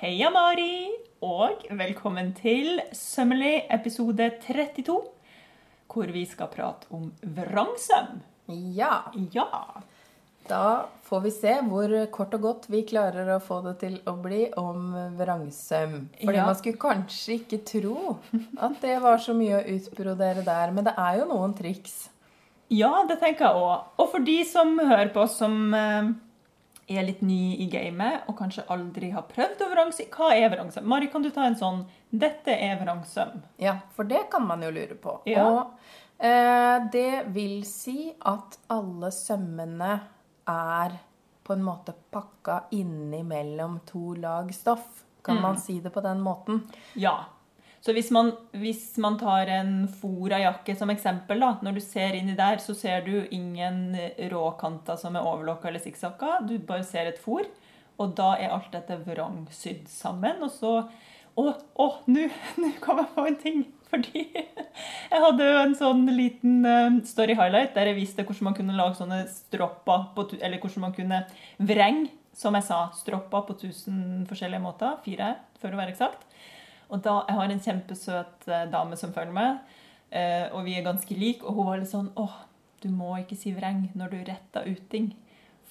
Heia 0.00 0.30
Mari, 0.32 0.88
og 1.26 1.64
velkommen 1.76 2.30
til 2.38 2.78
Sømmelig 2.96 3.66
episode 3.74 4.30
32, 4.46 4.94
hvor 5.90 6.12
vi 6.14 6.22
skal 6.30 6.48
prate 6.52 6.88
om 6.96 7.10
vrangsøm. 7.36 8.20
Ja, 8.76 9.02
Ja. 9.34 9.44
da 10.48 10.86
får 11.04 11.20
vi 11.22 11.30
se 11.30 11.52
hvor 11.68 11.92
kort 12.10 12.34
og 12.34 12.40
godt 12.40 12.70
vi 12.70 12.82
klarer 12.82 13.28
å 13.36 13.40
få 13.42 13.60
det 13.62 13.78
til 13.80 13.98
å 14.06 14.14
bli 14.22 14.46
om 14.56 14.94
vrangsøm. 15.18 16.08
Fordi 16.24 16.34
Ja. 16.36 16.46
man 16.46 16.54
skulle 16.54 16.78
kanskje 16.78 17.38
ikke 17.40 17.64
tro 17.64 18.18
at 18.58 18.80
det 18.80 19.00
var 19.02 19.18
så 19.18 19.34
mye 19.34 19.60
å 19.62 19.68
utbrodere 19.76 20.44
der, 20.44 20.70
men 20.72 20.84
det 20.84 20.94
er 20.96 21.18
jo 21.18 21.26
noen 21.26 21.54
triks. 21.54 22.08
Ja, 22.70 23.04
det 23.06 23.20
tenker 23.20 23.46
jeg 23.46 23.54
òg. 23.54 23.82
Og 23.98 24.10
for 24.10 24.18
de 24.20 24.44
som 24.44 24.78
hører 24.78 25.12
på, 25.12 25.28
som 25.28 25.74
eh, 25.74 26.12
er 26.90 27.06
litt 27.06 27.22
ny 27.22 27.56
i 27.62 27.66
gamet 27.70 28.28
og 28.28 28.36
kanskje 28.38 28.66
aldri 28.72 29.12
har 29.14 29.26
prøvd 29.30 29.64
å 29.64 29.70
vrangse, 29.70 30.06
hva 30.10 30.32
er 30.34 30.50
vrangsøm? 30.52 30.86
Mari, 30.90 31.10
kan 31.12 31.22
du 31.22 31.30
ta 31.30 31.46
en 31.46 31.58
sånn 31.58 31.84
'Dette 32.10 32.50
er 32.50 32.78
vrangsøm'? 32.80 33.42
Ja, 33.62 33.78
for 33.94 34.04
det 34.04 34.26
kan 34.30 34.46
man 34.46 34.62
jo 34.62 34.70
lure 34.74 34.96
på. 34.98 35.20
Ja. 35.30 35.46
Og 35.46 35.78
eh, 36.18 36.78
det 36.92 37.26
vil 37.34 37.62
si 37.64 38.12
at 38.20 38.58
alle 38.68 39.12
sømmene 39.14 39.92
er 40.48 40.98
på 41.44 41.54
en 41.54 41.62
måte 41.62 41.94
pakka 42.10 42.64
innimellom 42.70 43.80
to 43.86 44.14
lag 44.14 44.54
stoff. 44.54 45.04
Kan 45.22 45.40
man 45.42 45.58
si 45.60 45.80
det 45.80 45.90
på 45.92 46.00
den 46.00 46.20
måten? 46.20 46.62
Ja. 46.94 47.24
Så 47.80 47.94
hvis 47.96 48.10
man, 48.12 48.34
hvis 48.60 48.84
man 49.00 49.16
tar 49.20 49.48
en 49.54 49.86
Fora-jakke 49.88 50.74
som 50.76 50.92
eksempel, 50.92 51.40
da, 51.40 51.54
når 51.64 51.78
du 51.78 51.82
ser 51.84 52.16
inni 52.18 52.36
der, 52.36 52.60
så 52.60 52.74
ser 52.76 53.06
du 53.06 53.14
ingen 53.32 53.94
råkanter 54.32 55.00
som 55.00 55.16
er 55.16 55.24
overlokka 55.24 55.70
eller 55.70 55.80
sikksakka. 55.80 56.42
Du 56.48 56.58
bare 56.58 56.84
ser 56.84 57.08
et 57.08 57.20
fôr. 57.20 57.48
Og 58.00 58.12
da 58.16 58.34
er 58.40 58.52
alt 58.52 58.68
dette 58.72 59.00
vrangsydd 59.06 59.88
sammen. 59.92 60.44
Og 60.44 60.52
så 60.54 60.74
Å, 61.38 61.44
å, 61.78 61.84
nå 62.10 62.24
kom 62.82 62.98
jeg 63.00 63.12
på 63.14 63.24
en 63.28 63.36
ting! 63.38 63.60
Fordi 63.90 64.22
jeg 65.12 65.20
hadde 65.24 65.46
jo 65.46 65.60
en 65.60 65.76
sånn 65.78 66.02
liten 66.14 66.66
eh, 66.66 66.98
story 67.06 67.36
highlight 67.38 67.72
der 67.74 67.90
jeg 67.90 67.96
viste 67.96 68.24
hvordan 68.26 68.48
man 68.50 68.56
kunne 68.58 68.76
lage 68.76 68.98
sånne 68.98 69.20
stropper 69.30 70.08
på, 70.14 70.26
Eller 70.38 70.58
hvordan 70.58 70.84
man 70.84 70.94
kunne 70.94 71.22
vrenge, 71.58 72.10
som 72.36 72.58
jeg 72.58 72.66
sa, 72.66 72.82
stropper 72.98 73.46
på 73.46 73.56
tusen 73.62 74.26
forskjellige 74.28 74.62
måter. 74.62 74.98
Fire, 75.06 75.32
for 75.62 75.72
å 75.72 75.80
være 75.80 75.94
eksakt. 75.94 76.26
Og 76.90 77.02
da, 77.02 77.24
Jeg 77.28 77.36
har 77.36 77.50
en 77.50 77.60
kjempesøt 77.60 78.48
eh, 78.48 78.66
dame 78.70 78.96
som 78.96 79.12
følger 79.12 79.32
meg, 79.32 79.58
eh, 80.12 80.48
og 80.52 80.64
vi 80.64 80.74
er 80.78 80.82
ganske 80.84 81.16
like. 81.18 81.42
Og 81.44 81.54
hun 81.54 81.66
var 81.66 81.78
litt 81.78 81.88
sånn 81.92 82.10
åh, 82.16 82.36
du 82.82 82.88
må 82.88 83.12
ikke 83.20 83.36
si 83.36 83.52
vreng 83.52 83.88
når 83.94 84.10
du 84.10 84.16
retter 84.24 84.66
ut 84.70 84.88
ting. 84.90 85.12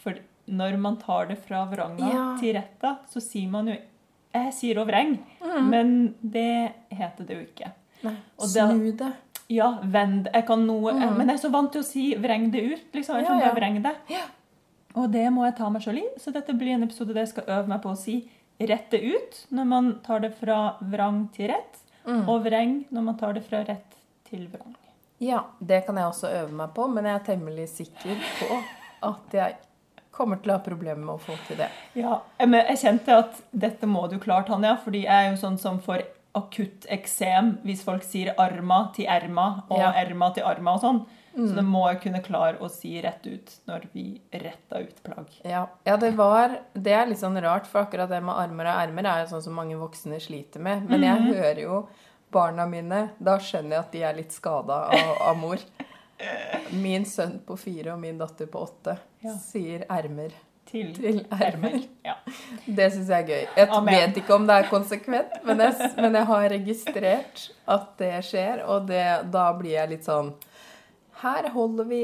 For 0.03 0.13
når 0.47 0.77
man 0.79 0.97
tar 0.97 1.25
det 1.27 1.37
fra 1.45 1.65
vranga 1.69 2.09
Ja. 2.13 2.37
til 2.39 2.53
retta, 2.55 2.97
så 3.11 3.21
sier 3.21 3.49
man 3.49 3.67
jo 3.67 3.77
Jeg 4.31 4.53
sier 4.53 4.75
òg 4.77 4.85
vreng, 4.87 5.17
Mm. 5.41 5.69
men 5.69 6.15
det 6.21 6.73
heter 6.91 7.25
det 7.25 7.35
jo 7.35 7.45
ikke. 7.47 7.71
Nei, 8.03 8.13
da- 8.37 8.45
snu 8.45 8.91
det. 8.95 9.13
Ja, 9.49 9.79
vend 9.81 10.27
Jeg 10.31 10.45
kan 10.45 10.67
noe 10.67 10.93
Mm. 10.93 11.17
Men 11.17 11.27
jeg 11.27 11.39
er 11.39 11.47
så 11.47 11.51
vant 11.51 11.71
til 11.71 11.81
å 11.81 11.83
si 11.83 12.13
vreng 12.15 12.51
det 12.51 12.61
ut, 12.63 12.93
liksom. 12.93 13.15
Jeg 13.15 13.23
Ja, 13.23 13.27
kan 13.29 13.39
ja. 13.39 13.45
bare 13.49 13.55
vreng 13.59 13.81
det. 13.81 13.95
Ja. 14.07 14.21
Og 14.95 15.11
det 15.11 15.31
må 15.33 15.45
jeg 15.45 15.55
ta 15.57 15.67
meg 15.69 15.81
sjøl 15.81 15.97
i, 15.97 16.07
så 16.19 16.31
dette 16.31 16.53
blir 16.57 16.73
en 16.75 16.83
episode 16.83 17.07
der 17.13 17.21
jeg 17.25 17.29
skal 17.29 17.43
øve 17.47 17.67
meg 17.67 17.81
på 17.81 17.89
å 17.91 17.97
si 17.97 18.29
rette 18.59 18.99
ut 18.99 19.45
når 19.55 19.65
man 19.65 19.89
tar 20.03 20.19
det 20.19 20.33
fra 20.39 20.75
vrang 20.81 21.27
til 21.35 21.49
rett, 21.53 21.75
Mm. 22.07 22.27
og 22.29 22.43
vreng 22.45 22.85
når 22.91 23.03
man 23.03 23.17
tar 23.17 23.33
det 23.33 23.43
fra 23.45 23.59
rett 23.67 23.95
til 24.29 24.47
vrang. 24.47 24.75
Ja, 25.19 25.43
det 25.59 25.85
kan 25.85 25.95
jeg 25.99 26.05
også 26.05 26.29
øve 26.31 26.51
meg 26.55 26.73
på, 26.73 26.87
men 26.89 27.03
jeg 27.05 27.13
er 27.19 27.25
temmelig 27.35 27.67
sikker 27.69 28.15
på 28.39 28.63
at 29.03 29.33
jeg 29.35 29.55
kommer 30.11 30.39
til 30.41 30.51
å 30.51 30.57
ha 30.57 30.63
problemer 30.63 31.03
med 31.05 31.15
å 31.15 31.19
få 31.19 31.35
til 31.47 31.57
det. 31.57 31.67
Ja, 31.95 32.21
men 32.39 32.65
jeg 32.65 32.77
kjente 32.81 33.17
at 33.19 33.41
dette 33.53 33.85
må 33.85 34.07
du 34.09 34.17
klare, 34.17 34.45
Tanja, 34.47 34.77
fordi 34.83 35.03
jeg 35.03 35.11
er 35.27 35.29
jo 35.31 35.37
sånn 35.37 35.59
som 35.59 35.79
får 35.79 36.03
akutt 36.35 36.87
eksem 36.89 37.57
hvis 37.65 37.83
folk 37.83 38.03
sier 38.03 38.33
arma 38.39 38.91
til 38.95 39.05
erma 39.05 39.63
og 39.69 39.77
Ja. 39.79 39.91
erma 39.91 40.33
til 40.33 40.43
arma 40.43 40.73
og 40.75 40.81
sånn. 40.81 41.05
Så 41.47 41.55
det 41.55 41.63
må 41.63 41.85
jeg 41.91 42.01
kunne 42.03 42.21
klare 42.25 42.59
å 42.59 42.67
si 42.71 42.95
rett 43.01 43.25
ut 43.27 43.53
når 43.69 43.87
vi 43.93 44.05
retta 44.31 44.81
ut 44.83 45.03
plagg. 45.05 45.31
Ja, 45.47 45.67
ja 45.87 45.95
det 46.01 46.11
var 46.17 46.57
Det 46.73 46.93
er 46.93 47.07
litt 47.07 47.21
sånn 47.21 47.39
rart, 47.41 47.67
for 47.69 47.85
akkurat 47.85 48.09
det 48.11 48.21
med 48.25 48.35
armer 48.35 48.69
og 48.71 48.81
ermer 48.83 49.07
er 49.11 49.23
jo 49.23 49.31
sånn 49.35 49.45
som 49.47 49.55
mange 49.59 49.77
voksne 49.79 50.19
sliter 50.23 50.59
med. 50.63 50.83
Men 50.89 51.05
jeg 51.07 51.29
hører 51.29 51.61
jo 51.63 51.79
barna 52.31 52.65
mine 52.69 53.09
Da 53.19 53.37
skjønner 53.41 53.77
jeg 53.77 53.85
at 53.85 53.95
de 53.95 54.03
er 54.03 54.19
litt 54.19 54.35
skada 54.35 54.83
av, 54.89 55.15
av 55.31 55.37
mor. 55.39 55.63
Min 56.85 57.05
sønn 57.07 57.39
på 57.47 57.55
fire 57.57 57.93
og 57.95 57.99
min 58.03 58.17
datter 58.19 58.49
på 58.51 58.65
åtte 58.67 58.97
Ja. 59.23 59.33
sier 59.39 59.85
ermer. 59.89 60.33
Til, 60.69 60.91
Til 60.93 61.23
ermer. 61.33 61.79
Ja. 62.05 62.13
Det 62.67 62.91
syns 62.93 63.07
jeg 63.09 63.23
er 63.23 63.29
gøy. 63.31 63.45
Jeg 63.57 63.69
Amen. 63.73 63.95
vet 63.95 64.19
ikke 64.21 64.35
om 64.35 64.43
det 64.45 64.57
er 64.59 64.67
konsekvent, 64.69 65.39
men 65.47 65.63
jeg, 65.63 65.87
men 65.97 66.13
jeg 66.19 66.27
har 66.29 66.43
registrert 66.53 67.45
at 67.65 67.87
det 67.97 68.11
skjer, 68.27 68.61
og 68.69 68.85
det, 68.91 69.01
da 69.33 69.47
blir 69.57 69.73
jeg 69.79 69.89
litt 69.95 70.05
sånn 70.05 70.29
Her 71.21 71.49
holder 71.53 71.83
vi 71.89 72.03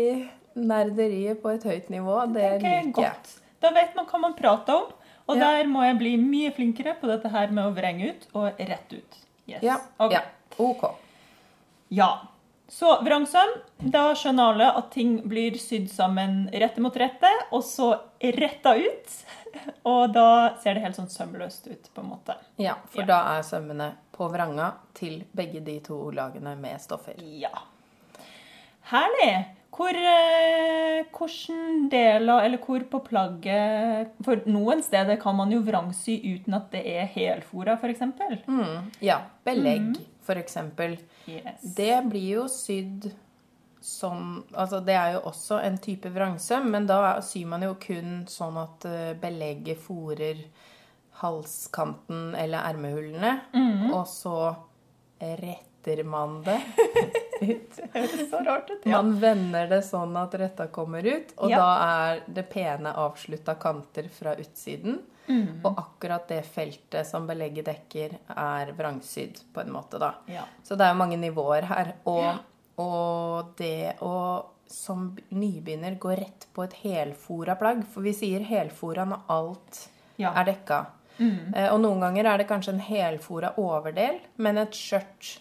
nerderiet 0.56 1.42
på 1.42 1.50
et 1.56 1.64
høyt 1.68 1.90
nivå. 1.94 2.20
Det 2.34 2.44
er 2.44 2.58
liker 2.59 2.72
jeg. 2.81 2.94
godt. 2.94 3.34
Da 3.62 3.72
vet 3.76 3.96
man 3.96 4.06
hva 4.06 4.20
man 4.20 4.34
prater 4.38 4.74
om. 4.76 4.92
Og 5.28 5.38
Ja. 5.38 5.48
der 5.58 5.66
må 5.68 5.81
jeg 5.84 5.98
bli 5.98 6.18
mye 6.22 6.52
flinkere 6.53 6.94
på 7.00 7.08
dette 7.08 7.30
her 7.34 7.48
med 7.52 7.66
å 7.66 7.74
vrenge 7.74 8.09
ut 8.12 8.28
og 8.36 8.59
rette 8.59 8.98
ut. 9.00 9.16
Yes. 9.48 9.64
Ja. 9.64 9.78
Ok. 10.00 10.12
ja. 10.12 10.22
OK. 10.59 10.84
Ja. 11.90 12.09
Så 12.68 12.96
vrangsøm, 13.06 13.52
da 13.80 14.14
skjønner 14.18 14.52
alle 14.54 14.68
at 14.78 14.92
ting 14.92 15.20
blir 15.30 15.52
sydd 15.62 15.88
sammen 15.90 16.48
rette 16.54 16.81
mot 16.81 16.96
rette, 16.98 17.30
og 17.52 17.62
så 17.64 17.92
retta 18.22 18.75
ut. 18.78 19.18
Og 19.86 20.12
da 20.14 20.58
ser 20.59 20.74
det 20.75 20.81
helt 20.84 20.98
sånn 20.98 21.08
sømløst 21.09 21.68
ut, 21.72 21.86
på 21.96 22.02
en 22.02 22.09
måte. 22.09 22.34
Ja, 22.59 22.74
for 22.92 23.02
Ja. 23.02 23.06
da 23.08 23.20
er 23.38 23.44
sømmene 23.48 23.94
på 24.12 24.28
vranga 24.30 24.74
til 24.94 25.24
begge 25.34 25.62
de 25.64 25.80
to 25.80 26.12
lagene 26.12 26.58
med 26.59 26.81
stoffer. 26.81 27.16
Ja. 27.22 27.54
Herlig. 28.91 29.35
Hvor, 29.75 29.91
eh, 29.91 31.03
hvordan 31.12 31.90
deler, 31.91 32.46
eller 32.46 32.62
hvor 32.63 32.84
på 32.88 33.01
plagget 33.03 34.13
For 34.23 34.40
noen 34.47 34.79
steder 34.85 35.18
kan 35.19 35.35
man 35.35 35.51
jo 35.51 35.59
vrangsy 35.66 36.16
uten 36.23 36.56
at 36.56 36.69
det 36.72 36.85
er 36.94 37.09
helfora, 37.12 37.75
f.eks. 37.75 38.06
Mm, 38.47 38.91
ja. 39.03 39.19
Belegg, 39.44 39.97
for 40.24 40.40
eksempel. 40.40 40.95
Yes. 41.28 41.75
Det 41.75 41.97
blir 42.07 42.29
jo 42.38 42.45
sydd 42.51 43.09
som 43.85 44.45
Altså, 44.56 44.79
det 44.79 44.95
er 44.97 45.12
jo 45.13 45.25
også 45.29 45.59
en 45.62 45.75
type 45.78 46.09
vrangsøm, 46.09 46.72
men 46.74 46.88
da 46.90 47.19
syr 47.22 47.45
man 47.51 47.68
jo 47.68 47.75
kun 47.81 48.24
sånn 48.31 48.57
at 48.57 48.88
eh, 48.90 49.12
belegget 49.22 49.84
fòrer 49.84 50.40
halskanten 51.19 52.34
eller 52.35 52.66
ermehullene, 52.72 53.35
og 53.94 54.07
så 54.09 54.56
retter 55.85 56.03
man 56.03 56.44
det 56.44 56.62
ut. 57.41 57.72
Det 57.75 57.90
høres 57.94 58.29
så 58.29 58.38
rart 58.46 58.69
ut. 58.69 58.85
Ja. 58.85 59.01
Man 59.01 59.19
vender 59.19 59.68
det 59.68 59.81
sånn 59.84 60.16
at 60.18 60.34
retta 60.40 60.68
kommer 60.68 61.03
ut, 61.06 61.34
og 61.38 61.50
Ja. 61.50 61.57
da 61.57 62.12
er 62.12 62.22
det 62.28 62.46
pene 62.50 62.94
avslutta 62.96 63.56
kanter 63.59 64.07
fra 64.09 64.35
utsiden. 64.35 65.01
Mm. 65.28 65.62
Og 65.66 65.78
akkurat 65.78 66.28
det 66.28 66.45
feltet 66.45 67.06
som 67.07 67.28
belegget 67.28 67.66
dekker, 67.66 68.18
er 68.29 68.72
vrangsydd 68.78 69.41
på 69.53 69.62
en 69.62 69.72
måte, 69.74 70.00
da. 70.00 70.13
Ja. 70.28 70.45
Så 70.63 70.75
det 70.78 70.85
er 70.85 70.94
jo 70.94 71.00
mange 71.00 71.18
nivåer 71.18 71.63
her. 71.68 71.94
Og, 72.06 72.35
og 72.78 73.53
det 73.57 73.97
å 74.01 74.45
som 74.68 75.16
nybegynner 75.29 76.00
gå 76.00 76.16
rett 76.18 76.47
på 76.53 76.63
et 76.63 76.74
helfora 76.81 77.53
plagg 77.56 77.84
For 77.94 78.01
vi 78.01 78.16
sier 78.18 78.41
helfora 78.41 79.06
når 79.06 79.28
alt 79.29 79.84
er 80.18 80.45
dekka. 80.45 80.85
Mm. 81.19 81.53
og 81.72 81.79
noen 81.79 82.01
ganger 82.01 82.25
er 82.25 82.38
det 82.41 82.47
kanskje 82.50 82.74
en 82.74 82.80
helfora 82.83 83.54
overdel, 83.57 84.18
men 84.36 84.57
et 84.57 84.74
skjørt 84.75 85.38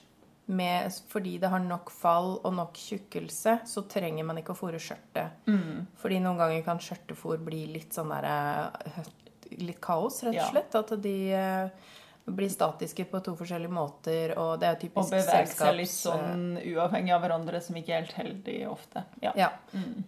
med, 0.47 0.93
fordi 1.09 1.39
det 1.41 1.49
har 1.49 1.59
nok 1.65 1.91
fall 1.91 2.35
og 2.45 2.53
nok 2.55 2.75
tjukkelse, 2.77 3.59
så 3.67 3.83
trenger 3.89 4.25
man 4.29 4.37
ikke 4.39 4.53
å 4.53 4.59
fòre 4.59 4.81
skjørtet. 4.83 5.31
Fordi 6.03 6.19
noen 6.21 6.37
ganger 6.39 6.63
kan 6.67 6.79
skjørtefòr 6.79 7.39
bli 7.45 7.67
litt 7.73 7.93
sånn 7.97 8.11
derre 8.13 8.35
Litt 9.55 9.79
kaos, 9.81 10.23
rett 10.25 10.35
og 10.35 10.35
Ja. 10.41 10.47
slett. 10.51 10.75
At 10.75 10.91
de 11.03 11.33
eh, 11.33 11.69
blir 12.27 12.49
statiske 12.51 13.05
på 13.11 13.21
to 13.23 13.35
forskjellige 13.37 13.71
måter, 13.71 14.33
og 14.39 14.59
det 14.61 14.67
er 14.69 14.77
jo 14.81 14.89
Og 14.97 15.11
beveger 15.11 15.27
bevege 15.29 15.47
seg 15.55 15.77
litt 15.77 15.93
sånn 15.93 16.59
uavhengig 16.65 17.13
av 17.15 17.21
hverandre, 17.23 17.61
som 17.63 17.77
ikke 17.77 17.93
er 17.93 18.01
helt 18.03 18.13
heldig 18.19 18.57
ofte. 18.71 19.05
Ja. 19.23 19.33
Ja. 19.37 19.51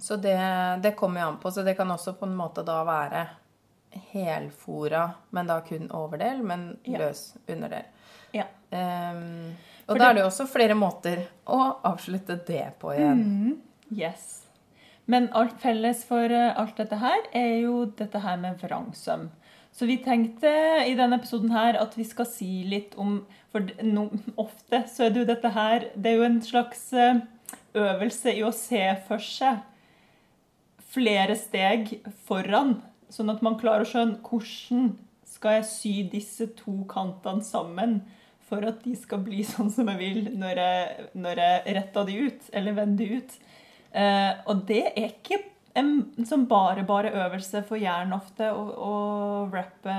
Så 0.00 0.16
det, 0.20 0.34
det 0.82 0.96
kommer 0.96 1.20
jo 1.20 1.26
an 1.28 1.38
på. 1.38 1.52
Så 1.52 1.62
det 1.64 1.76
kan 1.76 1.88
også 1.88 2.16
på 2.18 2.26
en 2.26 2.34
måte 2.36 2.64
da 2.64 2.82
være 2.88 3.26
helfora, 4.12 5.10
men 5.30 5.46
da 5.46 5.60
kun 5.60 5.88
overdel, 5.90 6.42
men 6.42 6.78
Ja. 6.84 6.98
løs 6.98 7.36
underdel. 7.48 7.84
Ja. 8.32 8.44
Ehm, 8.72 9.54
og 9.86 9.98
da 10.00 10.08
er 10.08 10.16
det 10.16 10.24
jo 10.24 10.30
også 10.30 10.48
flere 10.50 10.74
måter 10.78 11.22
å 11.46 11.60
avslutte 11.86 12.38
det 12.48 12.64
på 12.80 12.90
igjen. 12.96 13.22
Yes. 13.94 14.46
Men 15.06 15.28
alt 15.38 15.60
felles 15.62 16.02
for 16.08 16.32
eh, 16.34 16.54
alt 16.58 16.78
dette 16.80 16.98
her 16.98 17.28
er 17.36 17.52
jo 17.62 17.84
dette 17.98 18.22
her 18.24 18.40
med 18.42 18.58
vrangsøm. 18.62 19.28
Så 19.76 19.86
vi 19.86 19.98
tenkte 20.02 20.50
i 20.88 20.96
denne 20.98 21.20
episoden 21.20 21.52
her 21.54 21.78
at 21.78 21.94
vi 21.98 22.06
skal 22.08 22.26
si 22.26 22.64
litt 22.66 22.96
om 22.98 23.20
For 23.52 23.66
no, 23.84 24.08
ofte 24.46 24.82
så 24.90 25.06
er 25.06 25.14
det 25.14 25.22
jo 25.22 25.28
dette 25.28 25.50
her 25.52 25.90
Det 25.94 26.10
er 26.10 26.16
jo 26.16 26.26
en 26.26 26.42
slags 26.42 26.86
eh, 26.96 27.22
øvelse 27.76 28.34
i 28.34 28.42
å 28.42 28.52
se 28.56 28.82
for 29.06 29.22
seg 29.22 29.62
flere 30.96 31.34
steg 31.36 31.90
foran, 32.24 32.78
sånn 33.12 33.28
at 33.28 33.42
man 33.44 33.58
klarer 33.60 33.84
å 33.84 33.88
skjønne 33.90 34.22
hvordan 34.24 34.94
skal 35.28 35.58
jeg 35.58 35.66
sy 35.68 35.92
disse 36.08 36.46
to 36.56 36.78
kantene 36.88 37.44
sammen 37.44 37.98
for 38.46 38.66
at 38.68 38.80
de 38.84 38.94
skal 38.98 39.22
bli 39.26 39.44
sånn 39.54 39.72
som 39.72 39.90
jeg 39.92 40.00
vil 40.00 40.30
når 40.38 40.62
jeg, 40.62 41.10
når 41.18 41.42
jeg 41.44 41.76
retter 41.80 42.08
de 42.08 42.16
ut, 42.28 42.48
eller 42.52 42.78
vender 42.80 43.04
de 43.04 43.20
ut. 43.20 43.36
Eh, 43.96 44.32
og 44.50 44.64
det 44.68 44.82
er 44.92 45.10
ikke 45.10 45.42
en 45.76 45.92
sånn 46.24 46.46
bare 46.48 46.86
bare 46.88 47.12
øvelse 47.12 47.60
for 47.68 47.80
hjernen 47.80 48.16
ofte 48.16 48.48
å, 48.48 48.62
å 48.64 48.92
rappe 49.52 49.96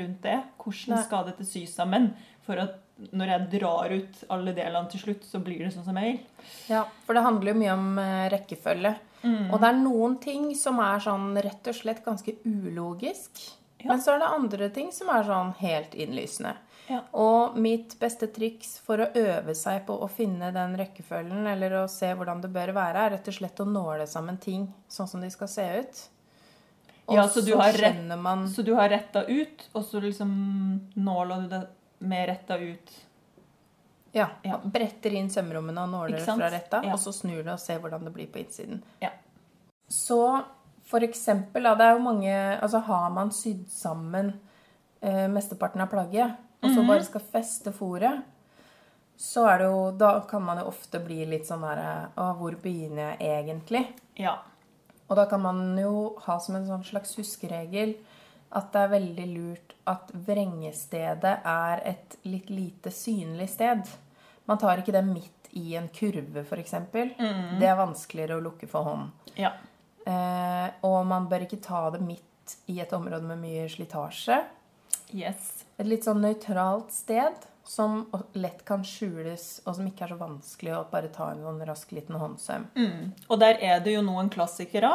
rundt 0.00 0.24
det. 0.26 0.40
Hvordan 0.58 1.04
skal 1.04 1.28
dette 1.28 1.46
sy 1.46 1.64
sammen? 1.70 2.10
For 2.46 2.58
at 2.58 2.80
når 3.14 3.30
jeg 3.32 3.50
drar 3.54 3.92
ut 3.94 4.18
alle 4.34 4.52
delene 4.56 4.90
til 4.92 5.04
slutt, 5.04 5.22
så 5.24 5.38
blir 5.40 5.62
det 5.64 5.70
sånn 5.72 5.86
som 5.86 5.96
jeg 6.00 6.10
vil. 6.10 6.50
Ja, 6.72 6.82
for 7.06 7.16
det 7.16 7.22
handler 7.24 7.54
jo 7.54 7.60
mye 7.62 7.76
om 7.78 7.86
rekkefølge. 8.32 8.92
rekkefølge. 8.92 9.06
Og 9.52 9.56
det 9.60 9.68
er 9.68 9.80
noen 9.80 10.16
ting 10.22 10.50
som 10.56 10.80
er 10.82 11.00
sånn 11.04 11.32
rett 11.44 11.70
og 11.70 11.76
slett 11.76 12.02
ganske 12.04 12.36
ulogisk. 12.44 13.42
Ja. 13.80 13.92
Men 13.92 14.02
så 14.04 14.14
er 14.14 14.22
det 14.22 14.34
andre 14.36 14.68
ting 14.72 14.90
som 14.92 15.10
er 15.12 15.24
sånn 15.28 15.54
helt 15.60 15.96
innlysende. 15.96 16.54
Ja. 16.90 17.00
Og 17.14 17.54
mitt 17.62 17.92
beste 18.00 18.26
triks 18.34 18.72
for 18.82 18.98
å 19.04 19.10
øve 19.14 19.54
seg 19.54 19.84
på 19.86 19.94
å 20.02 20.08
finne 20.10 20.48
den 20.54 20.72
rekkefølgen, 20.80 21.44
eller 21.46 21.76
å 21.84 21.88
se 21.90 22.08
hvordan 22.18 22.40
det 22.42 22.50
bør 22.54 22.72
være, 22.74 23.04
er 23.06 23.12
rett 23.14 23.28
og 23.30 23.36
slett 23.36 23.62
å 23.62 23.66
nåle 23.68 24.08
sammen 24.10 24.40
ting 24.42 24.64
sånn 24.90 25.06
som 25.08 25.22
de 25.22 25.30
skal 25.30 25.48
se 25.52 25.66
ut. 25.84 26.00
Og 27.10 27.14
Ja, 27.16 27.28
så 27.28 27.44
du 27.46 27.54
har 27.58 27.72
rett- 27.72 28.18
man 28.18 28.46
Så 28.48 28.64
du 28.64 28.74
har 28.74 28.88
retta 28.88 29.22
ut, 29.28 29.68
og 29.74 29.84
så 29.84 30.00
liksom 30.02 30.90
nåla 30.96 31.40
du 31.42 31.48
det 31.48 31.62
med 32.00 32.28
retta 32.28 32.58
ut. 32.58 32.90
Ja. 34.12 34.28
Ja. 34.42 34.58
Bretter 34.64 35.14
inn 35.14 35.30
sømrommene 35.30 35.84
og 35.84 35.90
nåler 35.90 36.18
fra 36.24 36.50
retta, 36.50 36.82
Ja. 36.84 36.92
og 36.94 36.98
så 36.98 37.12
snur 37.12 37.44
det 37.44 37.52
og 37.52 37.60
ser 37.60 37.78
hvordan 37.78 38.04
det 38.04 38.12
blir 38.12 38.26
på 38.26 38.38
innsiden. 38.44 38.82
Ja. 39.00 39.10
Så 39.88 40.44
for 40.84 41.00
eksempel, 41.00 41.62
da, 41.62 41.74
det 41.76 41.84
er 41.86 41.92
jo 41.94 42.02
mange 42.02 42.58
Altså 42.60 42.80
har 42.82 43.10
man 43.10 43.30
sydd 43.30 43.68
sammen 43.70 44.32
eh, 45.02 45.28
mesteparten 45.28 45.80
av 45.80 45.88
plagget, 45.90 46.36
og 46.62 46.68
Mhm. 46.70 46.74
så 46.76 46.86
bare 46.86 47.04
skal 47.04 47.20
feste 47.20 47.72
fôret, 47.72 48.22
så 49.16 49.46
er 49.48 49.58
det 49.58 49.66
jo 49.66 49.90
Da 49.98 50.20
kan 50.20 50.42
man 50.42 50.58
jo 50.58 50.64
ofte 50.64 50.98
bli 51.04 51.24
litt 51.26 51.44
sånn 51.46 51.60
derre 51.60 52.08
Å, 52.16 52.36
hvor 52.38 52.52
begynner 52.56 53.16
jeg 53.18 53.44
egentlig? 53.44 53.86
Ja. 54.16 54.38
Og 55.10 55.16
da 55.16 55.26
kan 55.26 55.40
man 55.42 55.76
jo 55.78 56.14
ha 56.20 56.38
som 56.38 56.56
en 56.56 56.66
sånn 56.66 56.84
slags 56.84 57.16
huskeregel 57.16 57.96
at 58.52 58.72
det 58.72 58.80
er 58.80 58.88
veldig 58.98 59.26
lurt 59.34 59.74
at 59.86 60.10
vrengestedet 60.12 61.40
er 61.44 61.82
et 61.84 62.16
litt 62.24 62.48
lite 62.50 62.90
synlig 62.90 63.48
sted. 63.48 63.86
Man 64.48 64.58
tar 64.58 64.78
ikke 64.78 64.92
det 64.92 65.04
midt 65.06 65.50
i 65.54 65.74
en 65.76 65.88
kurve, 65.88 66.44
f.eks. 66.44 66.70
Det 66.92 67.66
er 67.68 67.76
vanskeligere 67.76 68.38
å 68.38 68.42
lukke 68.42 68.68
for 68.68 68.84
hånd. 68.84 69.10
ja. 69.36 69.52
Eh, 70.06 70.70
og 70.82 71.06
man 71.06 71.28
bør 71.28 71.42
ikke 71.46 71.60
ta 71.62 71.90
det 71.90 72.00
midt 72.00 72.56
i 72.68 72.80
et 72.80 72.90
område 72.90 73.22
med 73.22 73.38
mye 73.38 73.68
slitasje. 73.68 74.44
Yes. 75.16 75.64
Et 75.78 75.88
litt 75.88 76.06
sånn 76.06 76.22
nøytralt 76.24 76.92
sted 76.94 77.46
som 77.66 78.02
lett 78.34 78.64
kan 78.66 78.82
skjules, 78.86 79.60
og 79.64 79.76
som 79.76 79.86
ikke 79.86 80.06
er 80.06 80.14
så 80.14 80.18
vanskelig 80.18 80.74
å 80.74 80.84
bare 80.90 81.12
ta 81.14 81.30
en 81.30 81.44
sånn 81.44 81.62
rask 81.68 81.92
liten 81.94 82.18
håndsøm. 82.18 82.66
Mm. 82.74 83.12
Og 83.28 83.40
der 83.42 83.60
er 83.62 83.82
det 83.84 83.94
jo 83.94 84.02
noen 84.06 84.30
klassikere, 84.32 84.90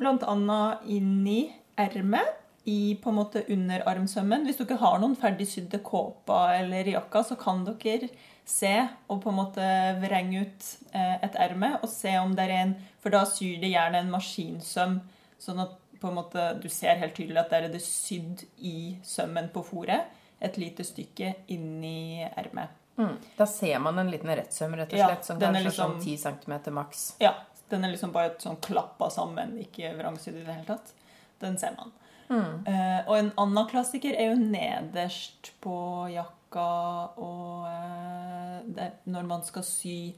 blant 0.00 0.24
annet 0.28 0.86
inni 0.92 1.40
ermet, 1.76 2.42
i 2.66 2.96
på 2.98 3.12
en 3.12 3.18
måte 3.20 3.44
under 3.52 3.84
armsømmen. 3.86 4.42
Hvis 4.42 4.58
dere 4.58 4.80
har 4.80 4.96
noen 4.98 5.14
ferdigsydde 5.14 5.78
kåper 5.86 6.56
eller 6.64 6.88
jakker, 6.96 7.22
så 7.28 7.36
kan 7.38 7.62
dere 7.62 8.08
se 8.46 8.72
og 9.06 9.20
på 9.22 9.30
en 9.30 9.38
måte 9.38 9.66
vrenge 10.02 10.42
ut 10.42 10.66
eh, 10.90 11.14
et 11.22 11.38
erme 11.46 11.76
og 11.80 11.86
se 11.90 12.12
om 12.18 12.34
det 12.34 12.46
er 12.46 12.54
en 12.60 12.74
For 13.02 13.14
da 13.14 13.22
syr 13.26 13.60
det 13.62 13.70
gjerne 13.70 14.00
en 14.02 14.10
maskinsøm, 14.10 14.96
sånn 15.38 15.62
at 15.62 15.78
på 16.06 16.12
en 16.12 16.18
måte 16.20 16.46
du 16.62 16.68
ser 16.72 17.00
helt 17.02 17.16
tydelig 17.18 17.42
at 17.42 17.52
der 17.52 17.66
er 17.66 17.74
det 17.74 17.82
sydd 17.84 18.46
i 18.62 18.96
sømmen 19.06 19.50
på 19.54 19.64
fòret. 19.66 20.12
Et 20.40 20.56
lite 20.60 20.84
stykke 20.84 21.32
inni 21.52 22.22
ermet. 22.28 22.72
Mm. 22.96 23.16
Da 23.36 23.46
ser 23.48 23.78
man 23.82 23.98
en 23.98 24.10
liten 24.12 24.30
rettsøm, 24.30 24.76
rett 24.78 24.92
og 24.92 24.98
Ja, 25.00 25.10
slett, 25.10 25.24
som 25.28 25.38
den 25.40 25.56
er 25.56 25.64
kanskje 25.64 25.72
er 25.72 25.78
sånn 25.82 25.98
liksom- 25.98 26.44
10 26.44 26.64
cm 26.68 26.74
maks. 26.74 27.04
Ja, 27.20 27.34
den 27.68 27.84
er 27.84 27.92
liksom 27.92 28.12
bare 28.12 28.36
sånn 28.38 28.60
klappa 28.60 29.10
sammen, 29.10 29.58
ikke 29.58 29.92
vrangsydd 29.98 30.36
i 30.40 30.44
det 30.44 30.54
hele 30.54 30.64
tatt. 30.64 30.92
Den 31.40 31.58
ser 31.58 31.74
man. 31.76 31.92
Eh, 32.30 33.00
og 33.06 33.16
en 33.16 33.32
annen 33.38 33.68
klassiker 33.70 34.16
er 34.18 34.32
jo 34.32 34.38
nederst 34.40 35.52
på 35.62 35.76
jakka 36.10 36.64
og 37.22 37.66
eh, 37.70 38.62
det, 38.66 38.88
når 39.06 39.26
man 39.28 39.44
skal 39.46 39.62
sy 39.62 40.14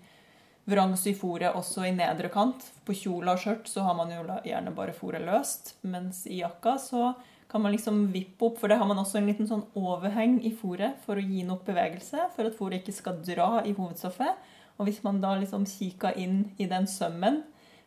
vrangsy 0.69 1.15
fòret 1.17 1.57
også 1.57 1.87
i 1.89 1.95
nedre 1.97 2.29
kant. 2.33 2.67
På 2.85 2.95
kjole 2.97 3.33
og 3.33 3.41
skjørt 3.43 3.69
så 3.71 3.85
har 3.87 3.97
man 3.99 4.13
jo 4.13 4.23
gjerne 4.45 4.75
bare 4.77 4.95
fòret 4.97 5.25
løst, 5.25 5.75
mens 5.83 6.27
i 6.29 6.43
jakka 6.43 6.77
så 6.83 7.15
kan 7.49 7.63
man 7.65 7.73
liksom 7.73 8.03
vippe 8.13 8.45
opp, 8.45 8.59
for 8.61 8.69
det 8.69 8.77
har 8.77 8.89
man 8.89 8.99
også 9.01 9.19
en 9.23 9.29
liten 9.31 9.49
sånn 9.49 9.65
overheng 9.79 10.37
i 10.45 10.51
fòret 10.53 10.99
for 11.07 11.17
å 11.17 11.25
gi 11.25 11.47
nok 11.49 11.63
bevegelse, 11.65 12.27
for 12.35 12.45
at 12.45 12.57
fòret 12.59 12.83
ikke 12.83 12.93
skal 12.99 13.23
dra 13.25 13.63
i 13.65 13.73
hovedstoffet. 13.73 14.45
Og 14.79 14.87
hvis 14.87 15.01
man 15.03 15.23
da 15.23 15.33
liksom 15.41 15.65
kikker 15.67 16.19
inn 16.21 16.43
i 16.61 16.69
den 16.71 16.87
sømmen 16.87 17.41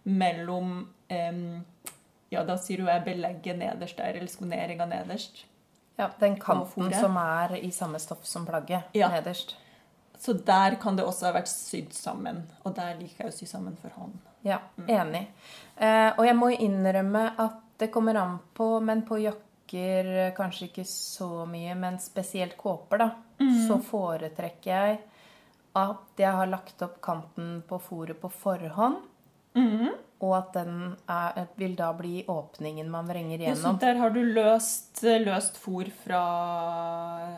mellom 0.04 0.88
eh, 1.13 1.62
Ja, 2.31 2.45
da 2.48 2.56
sier 2.57 2.80
du 2.80 2.88
jeg 2.88 3.04
belegget 3.06 3.57
nederst 3.60 3.98
der, 4.00 4.16
eller 4.16 4.31
skoneringa 4.31 4.86
nederst. 4.88 5.44
Ja, 6.00 6.07
den 6.19 6.38
kanten 6.39 6.94
som 6.95 7.18
er 7.19 7.57
i 7.60 7.69
samme 7.75 8.00
stoff 8.00 8.25
som 8.25 8.45
plagget 8.48 8.95
Ja. 8.95 9.10
nederst. 9.12 9.57
Så 10.21 10.35
der 10.45 10.75
kan 10.81 10.95
det 10.95 11.03
også 11.07 11.25
ha 11.31 11.33
vært 11.39 11.50
sydd 11.50 11.94
sammen. 11.97 12.44
Og 12.63 12.75
der 12.77 12.94
liker 13.00 13.25
jeg 13.25 13.31
å 13.31 13.38
sy 13.39 13.45
sammen 13.50 13.75
for 13.81 13.89
hånd. 13.97 14.19
Ja, 14.45 14.59
Mm. 14.77 14.88
enig. 14.89 15.27
Eh, 15.77 16.12
og 16.18 16.25
jeg 16.25 16.35
må 16.38 16.50
innrømme 16.57 17.23
at 17.39 17.57
det 17.79 17.91
kommer 17.91 18.15
an 18.21 18.39
på, 18.53 18.79
men 18.81 19.01
på 19.01 19.18
jakker 19.21 20.35
kanskje 20.38 20.68
ikke 20.69 20.85
så 20.85 21.45
mye, 21.50 21.75
men 21.75 21.97
spesielt 21.97 22.56
kåper, 22.57 22.97
da, 23.00 23.09
Mm. 23.39 23.68
så 23.68 23.79
foretrekker 23.81 24.65
jeg 24.65 25.00
at 25.75 25.97
jeg 26.18 26.31
har 26.31 26.47
lagt 26.47 26.81
opp 26.81 27.00
kanten 27.01 27.63
på 27.68 27.79
fòret 27.81 28.19
på 28.19 28.29
forhånd, 28.31 28.97
Mm. 29.56 29.89
og 30.21 30.36
at 30.38 30.53
den 30.53 30.95
er, 31.09 31.48
vil 31.57 31.74
da 31.75 31.89
bli 31.98 32.24
åpningen 32.30 32.89
man 32.89 33.07
vrenger 33.09 33.42
Ja, 33.42 33.56
så 33.56 33.71
der 33.81 33.98
har 33.98 34.09
du 34.13 34.19
løst, 34.24 35.01
løst 35.03 35.57
fôr 35.59 35.89
fra 36.03 36.21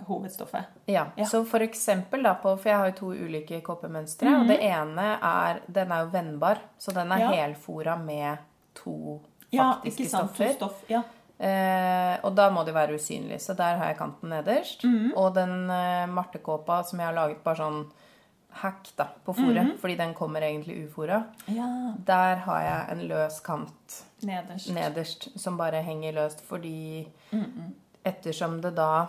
hovedstoffet. 0.08 0.66
Ja, 0.86 1.06
Ja. 1.16 1.26
Så 1.26 1.44
for 1.46 1.60
eksempel 1.64 2.24
da 2.24 2.34
på 2.36 2.56
For 2.60 2.70
jeg 2.70 2.78
har 2.78 2.92
jo 2.92 2.98
to 2.98 3.12
ulike 3.26 3.62
kåpemønstre. 3.62 4.28
Og 4.42 4.48
det 4.48 4.60
ene 4.62 5.18
er 5.22 5.62
Den 5.72 5.92
er 5.92 6.04
jo 6.06 6.10
vennbar, 6.14 6.58
så 6.78 6.94
den 6.94 7.12
er. 7.12 7.20
Ja. 7.20 7.32
helfora 7.32 7.96
med 7.98 8.38
to 8.76 9.20
Ja, 9.52 9.74
faktiske 9.74 10.02
ikke 10.04 10.10
sant? 10.10 10.30
To 10.30 10.36
stoffer. 10.36 10.54
stoff. 10.54 10.84
Ja. 10.90 11.02
Eh, 11.40 12.18
og 12.24 12.36
da 12.36 12.50
må 12.50 12.64
de 12.66 12.72
være 12.74 12.96
usynlige, 12.96 13.40
så 13.40 13.54
der 13.56 13.76
har 13.78 13.88
jeg 13.88 13.98
kanten 13.98 14.30
nederst. 14.30 14.84
Mhm. 14.84 15.14
Og 15.16 15.34
den 15.36 15.70
eh, 15.70 16.06
martekåpa 16.08 16.84
som 16.86 17.00
jeg 17.00 17.08
har 17.08 17.14
laget 17.16 17.44
bare 17.44 17.56
sånn 17.58 17.86
hack 18.54 18.90
da, 18.98 19.08
på 19.26 19.34
fòret, 19.36 19.64
Mhm. 19.66 19.78
fordi 19.82 19.98
den 19.98 20.14
kommer 20.14 20.42
egentlig 20.42 20.88
ufòra. 20.90 21.24
ja. 21.48 21.94
der 22.06 22.36
har 22.36 22.62
jeg 22.62 22.92
en 22.92 23.08
løs 23.08 23.40
kant 23.42 24.04
Nederst. 24.24 24.70
nederst 24.74 25.40
som 25.40 25.58
bare 25.58 25.82
henger 25.84 26.14
løst, 26.14 26.42
fordi 26.42 27.08
Mm, 27.32 27.74
ettersom 28.06 28.62
det 28.62 28.76
da 28.76 29.08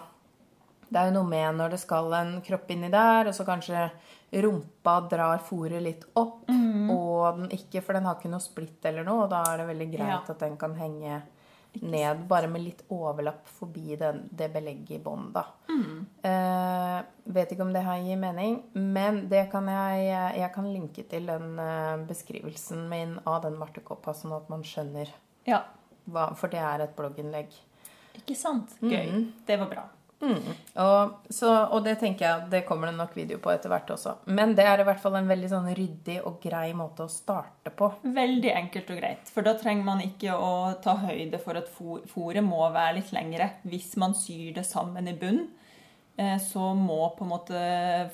Det 0.92 1.00
er 1.00 1.06
jo 1.10 1.22
noe 1.22 1.28
med 1.28 1.54
når 1.56 1.70
det 1.70 1.80
skal 1.80 2.12
en 2.14 2.40
kropp 2.42 2.68
inni 2.70 2.88
der, 2.90 3.26
og 3.26 3.34
så 3.34 3.44
kanskje 3.44 3.90
rumpa 4.32 5.08
drar 5.10 5.38
fòret 5.38 5.82
litt 5.82 6.04
opp, 6.14 6.46
Mm. 6.48 6.90
og 6.90 7.36
den 7.38 7.48
ikke 7.50 7.82
For 7.82 7.94
den 7.94 8.04
har 8.04 8.14
ikke 8.16 8.30
noe 8.30 8.38
splitt 8.40 8.84
eller 8.84 9.02
noe, 9.04 9.24
og 9.24 9.30
da 9.30 9.42
er 9.52 9.56
det 9.58 9.66
veldig 9.76 9.90
greit 9.96 10.08
Ja. 10.08 10.20
at 10.28 10.38
den 10.38 10.56
kan 10.56 10.74
henge 10.74 11.22
ned, 11.82 12.24
bare 12.28 12.46
med 12.48 12.62
litt 12.62 12.82
overlapp 12.94 13.46
forbi 13.58 13.96
den, 14.00 14.22
det 14.30 14.50
belegget 14.54 14.98
i 14.98 15.02
bånn, 15.02 15.32
da. 15.34 15.42
Mm. 15.68 16.06
Eh, 16.22 16.98
vet 17.34 17.52
ikke 17.54 17.64
om 17.66 17.72
det 17.74 17.82
her 17.86 18.02
gir 18.04 18.20
mening, 18.20 18.60
men 18.74 19.24
det 19.28 19.50
kan 19.52 19.66
jeg 19.66 20.38
Jeg 20.38 20.52
kan 20.54 20.68
linke 20.72 21.02
til 21.08 21.26
den 21.26 21.58
eh, 21.58 21.96
beskrivelsen 22.08 22.88
min 22.88 23.18
av 23.26 23.42
den 23.42 23.58
martekåpa, 23.58 24.14
sånn 24.14 24.36
at 24.36 24.48
man 24.52 24.62
skjønner 24.62 25.10
Ja. 25.46 25.62
hva 26.10 26.34
For 26.36 26.48
det 26.48 26.60
er 26.60 26.80
et 26.84 26.96
blogginnlegg. 26.96 27.50
Ikke 28.14 28.36
sant? 28.36 28.76
Gøy. 28.80 29.32
Det 29.46 29.58
var 29.58 29.66
bra. 29.72 29.84
Og, 30.22 31.26
så, 31.32 31.50
og 31.74 31.84
det 31.84 31.96
tenker 32.00 32.24
jeg 32.24 32.50
det 32.52 32.62
kommer 32.68 32.90
det 32.90 32.96
nok 32.98 33.16
video 33.16 33.40
på 33.42 33.52
etter 33.52 33.72
hvert 33.72 33.90
også. 33.94 34.14
Men 34.30 34.54
det 34.56 34.66
er 34.68 34.80
i 34.80 34.86
hvert 34.88 35.02
fall 35.02 35.18
en 35.18 35.28
veldig 35.30 35.50
sånn 35.52 35.68
ryddig 35.76 36.20
og 36.24 36.38
grei 36.42 36.68
måte 36.76 37.06
å 37.06 37.12
starte 37.12 37.72
på. 37.74 37.90
Veldig 38.16 38.52
enkelt 38.54 38.92
og 38.94 39.00
greit. 39.02 39.32
For 39.34 39.46
da 39.46 39.56
trenger 39.60 39.84
man 39.86 40.04
ikke 40.04 40.36
å 40.36 40.54
ta 40.84 40.96
høyde 41.04 41.40
for 41.42 41.60
at 41.60 41.70
fôr- 41.74 42.04
fôret 42.10 42.44
må 42.46 42.62
være 42.74 43.00
litt 43.00 43.12
lengre. 43.16 43.50
Hvis 43.68 43.94
man 44.00 44.16
syr 44.18 44.54
det 44.56 44.66
sammen 44.68 45.10
i 45.10 45.16
bunn, 45.18 45.48
eh, 46.16 46.36
så 46.42 46.72
må 46.78 47.00
på 47.16 47.26
en 47.26 47.34
måte 47.34 47.64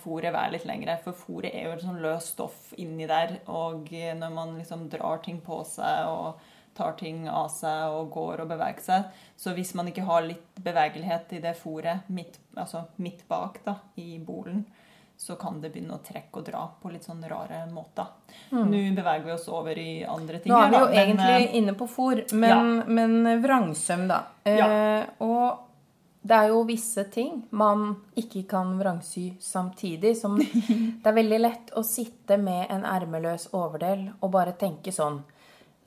fôret 0.02 0.34
være 0.34 0.56
litt 0.56 0.66
lengre. 0.68 0.98
For 1.04 1.16
fôret 1.16 1.54
er 1.54 1.68
jo 1.68 1.76
et 1.76 1.84
sånn 1.84 2.02
løst 2.02 2.34
stoff 2.34 2.72
inni 2.78 3.06
der. 3.10 3.38
Og 3.46 3.92
når 3.92 4.34
man 4.34 4.56
liksom 4.58 4.88
drar 4.92 5.22
ting 5.22 5.40
på 5.44 5.62
seg 5.68 6.08
og 6.10 6.40
tar 6.76 6.92
ting 6.98 7.24
av 7.28 7.48
seg 7.52 7.94
og 7.94 8.12
går 8.14 8.44
og 8.44 8.52
beveger 8.52 8.84
seg, 8.84 9.24
så 9.36 9.54
hvis 9.56 9.74
man 9.78 9.90
ikke 9.90 10.06
har 10.08 10.26
litt 10.26 10.60
bevegelighet 10.62 11.34
i 11.36 11.42
det 11.42 11.56
fôret 11.58 12.06
midt, 12.12 12.38
altså 12.54 12.86
midt 13.02 13.26
bak 13.28 13.60
da, 13.66 13.76
i 14.00 14.18
bolen, 14.18 14.64
så 15.20 15.36
kan 15.36 15.58
det 15.60 15.68
begynne 15.74 15.98
å 15.98 16.04
trekke 16.04 16.40
og 16.40 16.44
dra 16.46 16.62
på 16.80 16.88
litt 16.88 17.04
sånn 17.04 17.20
rare 17.28 17.66
måter. 17.68 18.06
Nå 18.56 18.78
beveger 18.96 19.26
vi 19.26 19.32
oss 19.34 19.48
over 19.52 19.78
i 19.78 20.00
andre 20.08 20.40
ting. 20.40 20.52
Nå 20.52 20.60
er 20.62 20.70
vi 20.70 20.78
jo 20.78 20.86
da, 20.86 20.92
men, 20.94 21.00
egentlig 21.02 21.34
eh, 21.34 21.56
inne 21.60 21.74
på 21.76 21.88
fôr, 21.92 22.22
men, 22.32 22.78
men 22.88 23.42
vrangsøm, 23.42 24.06
da. 24.08 24.22
Ja. 24.48 24.70
Eh, 24.70 25.10
og 25.26 25.66
det 26.20 26.36
er 26.36 26.50
jo 26.52 26.62
visse 26.68 27.04
ting 27.12 27.42
man 27.56 27.84
ikke 28.20 28.46
kan 28.48 28.72
vrangsy 28.80 29.26
samtidig. 29.40 30.14
Som 30.16 30.38
det 31.02 31.12
er 31.12 31.16
veldig 31.16 31.40
lett 31.40 31.74
å 31.76 31.84
sitte 31.84 32.40
med 32.40 32.68
en 32.72 32.88
ermeløs 32.88 33.50
overdel 33.56 34.06
og 34.20 34.32
bare 34.32 34.56
tenke 34.60 34.92
sånn 34.92 35.20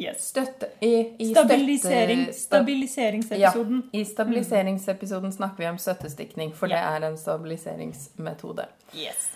Yes. 0.00 0.28
Støtte 0.30 0.68
i, 0.80 1.16
i 1.18 1.26
Stabilisering, 1.34 2.20
støtte- 2.28 2.32
sta- 2.32 2.46
stabiliseringsepisoden. 2.46 3.80
I 3.92 4.04
stabiliseringsepisoden 4.06 5.32
snakker 5.34 5.56
vi 5.64 5.66
om 5.68 5.76
støttestikning, 5.82 6.52
for 6.54 6.68
Ja. 6.70 6.76
det 6.76 7.02
er 7.02 7.06
en 7.08 7.16
stabiliseringsmetode. 7.18 8.66
Yes. 8.94 9.28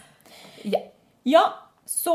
Ja. 0.64 0.78
Ja, 1.24 1.42
så 1.86 2.14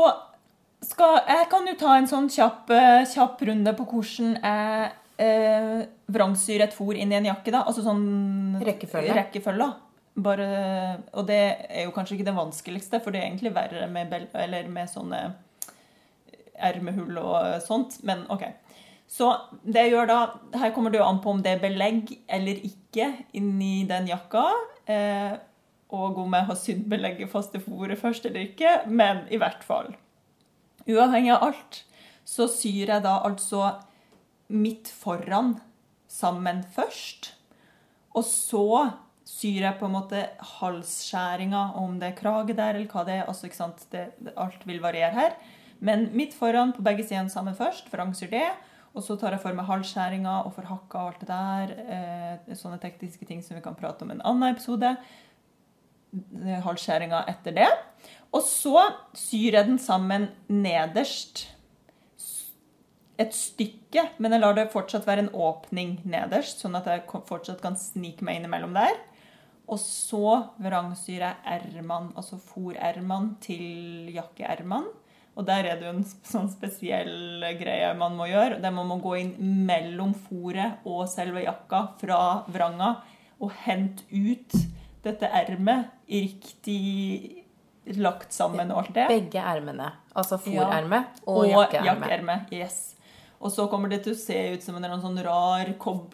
skal 0.82 1.20
Jeg 1.28 1.48
kan 1.50 1.66
jo 1.68 1.74
ta 1.78 1.94
en 1.98 2.06
sånn 2.08 2.28
kjapp, 2.32 2.70
eh, 2.70 3.04
kjapp 3.12 3.42
runde 3.46 3.74
på 3.76 3.84
hvordan 3.86 4.40
jeg 4.42 4.90
eh, 5.18 5.86
vrangsyr 6.08 6.62
et 6.64 6.72
fôr 6.74 6.96
inn 6.96 7.12
i 7.12 7.16
en 7.16 7.24
jakke. 7.26 7.52
da, 7.52 7.62
Altså 7.68 7.82
sånn 7.84 8.58
Rekkefølge. 8.64 9.14
rekkefølge. 9.14 9.74
Bare, 10.24 10.48
og 11.12 11.26
det 11.28 11.40
er 11.68 11.86
jo 11.86 11.92
kanskje 11.94 12.16
ikke 12.16 12.26
det 12.28 12.36
vanskeligste, 12.36 13.00
for 13.02 13.14
det 13.14 13.20
er 13.20 13.28
egentlig 13.28 13.54
verre 13.54 13.86
med, 13.90 14.12
med 14.70 14.90
sånne 14.90 15.20
ermehull 16.60 17.18
og 17.20 17.60
sånt. 17.64 18.00
Men 18.06 18.24
OK. 18.32 18.44
Så 19.10 19.30
det 19.66 19.88
jeg 19.88 19.94
gjør 19.96 20.06
da 20.06 20.18
Her 20.60 20.70
kommer 20.74 20.92
det 20.92 21.00
jo 21.00 21.06
an 21.08 21.18
på 21.22 21.32
om 21.32 21.40
det 21.42 21.56
er 21.56 21.62
belegg 21.62 22.12
eller 22.30 22.60
ikke 22.66 23.08
inni 23.36 23.82
den 23.88 24.06
jakka. 24.10 24.44
Eh, 24.86 25.34
og 25.90 26.20
om 26.22 26.36
jeg 26.36 26.46
har 26.46 26.58
sydd 26.58 26.84
belegget 26.90 27.32
fast 27.32 27.56
i 27.58 27.62
fôret 27.62 27.98
først 27.98 28.28
eller 28.28 28.46
ikke. 28.46 28.84
Men 28.86 29.24
i 29.30 29.40
hvert 29.40 29.64
fall. 29.66 29.92
Uavhengig 30.86 31.34
av 31.34 31.48
alt, 31.50 31.82
så 32.24 32.46
syr 32.50 32.94
jeg 32.94 33.04
da 33.04 33.18
altså 33.26 33.74
midt 34.50 34.90
foran 34.90 35.56
sammen 36.10 36.62
først. 36.74 37.32
Og 38.14 38.24
så 38.26 38.90
syr 39.30 39.62
jeg 39.64 39.78
på 39.78 39.86
en 39.86 39.94
måte 39.94 40.24
halsskjæringa, 40.58 41.62
om 41.80 41.98
det 42.00 42.10
er 42.10 42.18
krage 42.18 42.56
der 42.56 42.76
eller 42.76 42.90
hva 42.90 43.04
det 43.06 43.20
er. 43.20 43.28
altså 43.28 43.46
ikke 43.48 43.60
sant, 43.60 43.86
det, 43.92 44.10
Alt 44.36 44.66
vil 44.66 44.82
variere 44.82 45.14
her. 45.16 45.36
Men 45.80 46.10
midt 46.16 46.34
foran 46.36 46.74
på 46.76 46.84
begge 46.84 47.06
sidene 47.06 47.32
sammen 47.32 47.56
først, 47.56 47.88
vrangsyr 47.92 48.30
det. 48.32 48.48
Og 48.90 49.04
så 49.06 49.14
tar 49.16 49.36
jeg 49.36 49.42
for 49.44 49.54
meg 49.54 49.68
halsskjæringa 49.68 50.40
og 50.48 50.54
forhakka 50.56 50.98
og 50.98 51.12
alt 51.12 51.20
det 51.22 51.30
der. 51.30 51.74
Eh, 51.94 52.56
sånne 52.58 52.80
tekniske 52.82 53.28
ting 53.28 53.42
som 53.44 53.56
vi 53.56 53.62
kan 53.64 53.78
prate 53.78 54.04
om 54.04 54.10
i 54.10 54.16
en 54.18 54.24
annen 54.26 54.50
episode. 54.50 54.96
Halsskjæringa 56.66 57.22
etter 57.30 57.54
det. 57.54 57.70
Og 58.34 58.42
så 58.46 58.82
syr 59.14 59.60
jeg 59.60 59.70
den 59.70 59.78
sammen 59.78 60.28
nederst 60.50 61.46
et 63.20 63.34
stykke, 63.36 64.06
men 64.18 64.32
jeg 64.32 64.42
lar 64.42 64.56
det 64.56 64.70
fortsatt 64.72 65.06
være 65.06 65.26
en 65.26 65.34
åpning 65.36 65.98
nederst, 66.08 66.62
sånn 66.62 66.78
at 66.78 66.86
jeg 66.88 67.04
fortsatt 67.28 67.60
kan 67.62 67.76
snike 67.76 68.24
meg 68.24 68.40
innimellom 68.40 68.72
der. 68.76 68.96
Og 69.70 69.78
så 69.78 70.32
vrangsyrer 70.58 71.36
jeg 71.46 71.60
ermene, 71.78 72.10
altså 72.18 72.40
fòrermene 72.42 73.36
til 73.44 74.10
jakkeermene. 74.14 74.96
Og 75.38 75.46
der 75.46 75.64
er 75.70 75.78
det 75.78 75.86
jo 75.86 75.92
en 75.94 76.04
sånn 76.26 76.50
spesiell 76.52 77.44
greie 77.60 77.92
man 77.96 78.16
må 78.18 78.26
gjøre. 78.28 78.58
Der 78.60 78.74
må 78.74 78.82
man 78.88 79.00
gå 79.00 79.14
inn 79.20 79.30
mellom 79.68 80.12
fòret 80.26 80.82
og 80.84 81.06
selve 81.08 81.44
jakka 81.46 81.84
fra 82.00 82.20
vranga 82.50 82.96
og 83.40 83.54
hente 83.64 84.04
ut 84.10 84.58
dette 85.04 85.30
ermet 85.32 85.94
riktig 86.10 87.46
lagt 87.96 88.34
sammen 88.36 88.70
og 88.74 88.82
alt 88.82 88.94
det. 88.98 89.06
Begge 89.08 89.40
ermene. 89.40 89.88
Altså 90.12 90.36
fòrerme 90.42 91.04
og, 91.24 91.36
Og 91.38 91.46
jakkeerme. 91.48 92.42
Jakke 92.42 92.58
Yes. 92.60 92.96
Og 93.40 93.48
så 93.52 93.64
kommer 93.72 93.88
det 93.88 94.02
til 94.04 94.12
å 94.12 94.18
se 94.20 94.36
ut 94.52 94.62
som 94.62 94.76
en 94.76 95.00
sånn 95.00 95.16
rar 95.24 95.70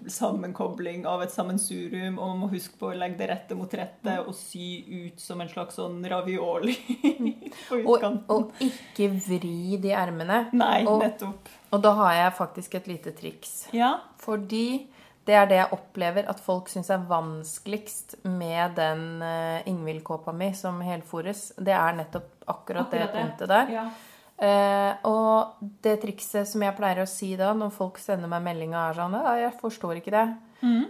sammenkobling 0.06 1.06
av 1.11 1.23
et 1.25 1.33
sammensurium, 1.35 2.18
og 2.21 2.28
man 2.30 2.42
må 2.45 2.50
huske 2.52 2.78
på 2.78 2.92
å 2.92 2.97
legge 2.99 3.18
det 3.18 3.28
rette 3.33 3.56
mot 3.59 3.73
rette 3.75 4.12
Mm. 4.12 4.28
og 4.28 4.35
sy 4.38 4.85
ut 5.09 5.18
som 5.21 5.40
en 5.40 5.49
slags 5.49 5.75
sånn 5.75 6.04
ravioli 6.09 6.76
på 7.68 7.80
Og, 7.83 7.97
utkanten. 7.99 8.25
og 8.30 8.52
ikke 8.62 9.09
vri 9.26 9.76
de 9.83 9.90
ermene. 9.90 10.49
Nei, 10.52 10.85
og- 10.87 11.02
nettopp. 11.02 11.49
Og 11.73 11.83
da 11.83 11.92
har 11.99 12.12
jeg 12.14 12.33
faktisk 12.38 12.75
et 12.78 12.87
lite 12.87 13.11
triks. 13.12 13.68
Ja. 13.75 13.97
Fordi 14.23 14.87
det 15.26 15.35
er 15.35 15.47
det 15.50 15.56
jeg 15.59 15.73
opplever 15.75 16.28
at 16.30 16.38
folk 16.38 16.68
syns 16.71 16.88
er 16.95 16.99
vanskeligst 17.09 18.14
med 18.25 18.76
den 18.76 19.21
uh, 19.21 19.59
Ingvild-kåpa 19.66 20.33
mi 20.33 20.52
som 20.54 20.78
helfores. 20.80 21.49
Det 21.59 21.75
er 21.75 21.92
nettopp 21.99 22.30
akkurat, 22.47 22.88
det 22.90 23.00
Akkurat 23.02 23.12
det. 23.12 23.23
punktet 23.25 23.49
der. 23.49 23.73
ja. 23.75 23.88
Eh, 24.37 24.93
og 25.09 25.62
det 25.85 25.95
trikset 26.02 26.49
som 26.49 26.61
jeg 26.61 26.76
pleier 26.76 27.00
å 27.00 27.09
si 27.09 27.31
da, 27.40 27.55
når 27.57 27.73
folk 27.73 28.00
sender 28.02 28.28
meg 28.28 28.45
meldinga, 28.45 28.88
er 28.90 28.99
sånn 28.99 29.16
Ja, 29.16 29.35
jeg 29.47 29.59
forstår 29.62 30.00
ikke 30.00 30.14
det. 30.14 30.26
Mm. 30.61 30.83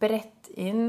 Brett 0.00 0.52
inn 0.56 0.84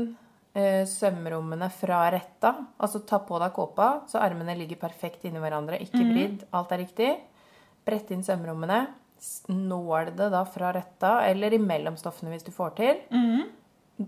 eh, 0.56 0.84
sømrommene 0.88 1.70
fra 1.74 2.06
retta. 2.14 2.56
Altså 2.78 3.04
ta 3.08 3.20
på 3.26 3.40
deg 3.42 3.56
kåpa, 3.56 3.90
så 4.08 4.22
armene 4.24 4.56
ligger 4.60 4.80
perfekt 4.86 5.28
inni 5.28 5.42
hverandre. 5.44 5.82
Ikke 5.84 6.00
vridd. 6.00 6.14
vridd. 6.14 6.46
Alt 6.56 6.76
er 6.76 6.84
riktig. 6.86 7.12
Brett 7.84 8.14
inn 8.16 8.24
sømrommene. 8.24 8.86
Nål 9.52 10.14
det 10.18 10.30
da 10.34 10.44
fra 10.48 10.74
retta, 10.76 11.22
eller 11.28 11.56
imellom 11.56 11.96
stoffene 12.00 12.34
hvis 12.34 12.48
du 12.48 12.52
får 12.56 12.74
til. 12.80 13.04
Mm. 13.12 13.44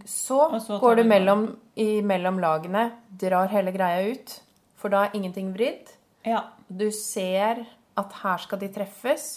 Så, 0.09 0.39
så 0.63 0.79
går 0.81 0.99
du 0.99 1.03
mellom, 1.07 1.45
i 1.79 2.01
mellom 2.03 2.39
lagene, 2.41 2.89
drar 3.21 3.51
hele 3.51 3.71
greia 3.75 4.09
ut. 4.11 4.39
For 4.75 4.91
da 4.91 5.05
er 5.05 5.15
ingenting 5.15 5.53
vridd. 5.55 5.94
Ja. 6.25 6.43
Du 6.67 6.87
ser 6.91 7.65
at 7.95 8.15
her 8.23 8.41
skal 8.43 8.59
de 8.61 8.69
treffes, 8.73 9.27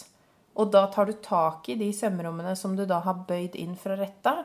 og 0.59 0.71
da 0.73 0.87
tar 0.91 1.07
du 1.07 1.13
tak 1.23 1.69
i 1.71 1.77
de 1.79 1.91
sømrommene 1.95 2.55
som 2.59 2.75
du 2.75 2.83
da 2.89 2.99
har 3.05 3.21
bøyd 3.29 3.55
inn 3.59 3.77
fra 3.79 3.95
retta. 3.99 4.41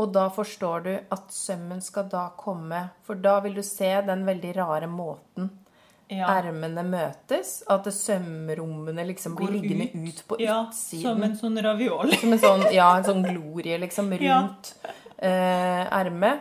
Og 0.00 0.12
da 0.14 0.28
forstår 0.32 0.84
du 0.84 0.92
at 0.96 1.32
sømmen 1.34 1.80
skal 1.84 2.06
da 2.12 2.28
komme, 2.38 2.86
for 3.04 3.18
da 3.20 3.40
vil 3.44 3.58
du 3.58 3.64
se 3.66 3.90
den 4.06 4.22
veldig 4.28 4.54
rare 4.56 4.88
måten 4.88 5.50
ja. 6.10 6.28
ermene 6.38 6.84
møtes. 6.86 7.60
At 7.70 7.88
sømrommene 7.94 9.04
liksom 9.10 9.36
blir 9.38 9.52
liggende 9.56 9.90
ut. 9.92 10.08
ut, 10.08 10.22
på 10.28 10.38
ja. 10.42 10.60
utsiden. 10.68 11.04
Som 11.04 11.26
en 11.26 11.36
sånn 11.38 11.60
ravioli. 11.64 12.18
Som 12.22 12.36
en 12.36 12.42
sånn, 12.44 12.66
ja, 12.74 12.90
en 12.96 13.08
sånn 13.08 13.26
glorie 13.26 13.80
liksom 13.82 14.12
Ja. 14.20 14.40
rundt 14.40 14.74
eh. 15.18 16.38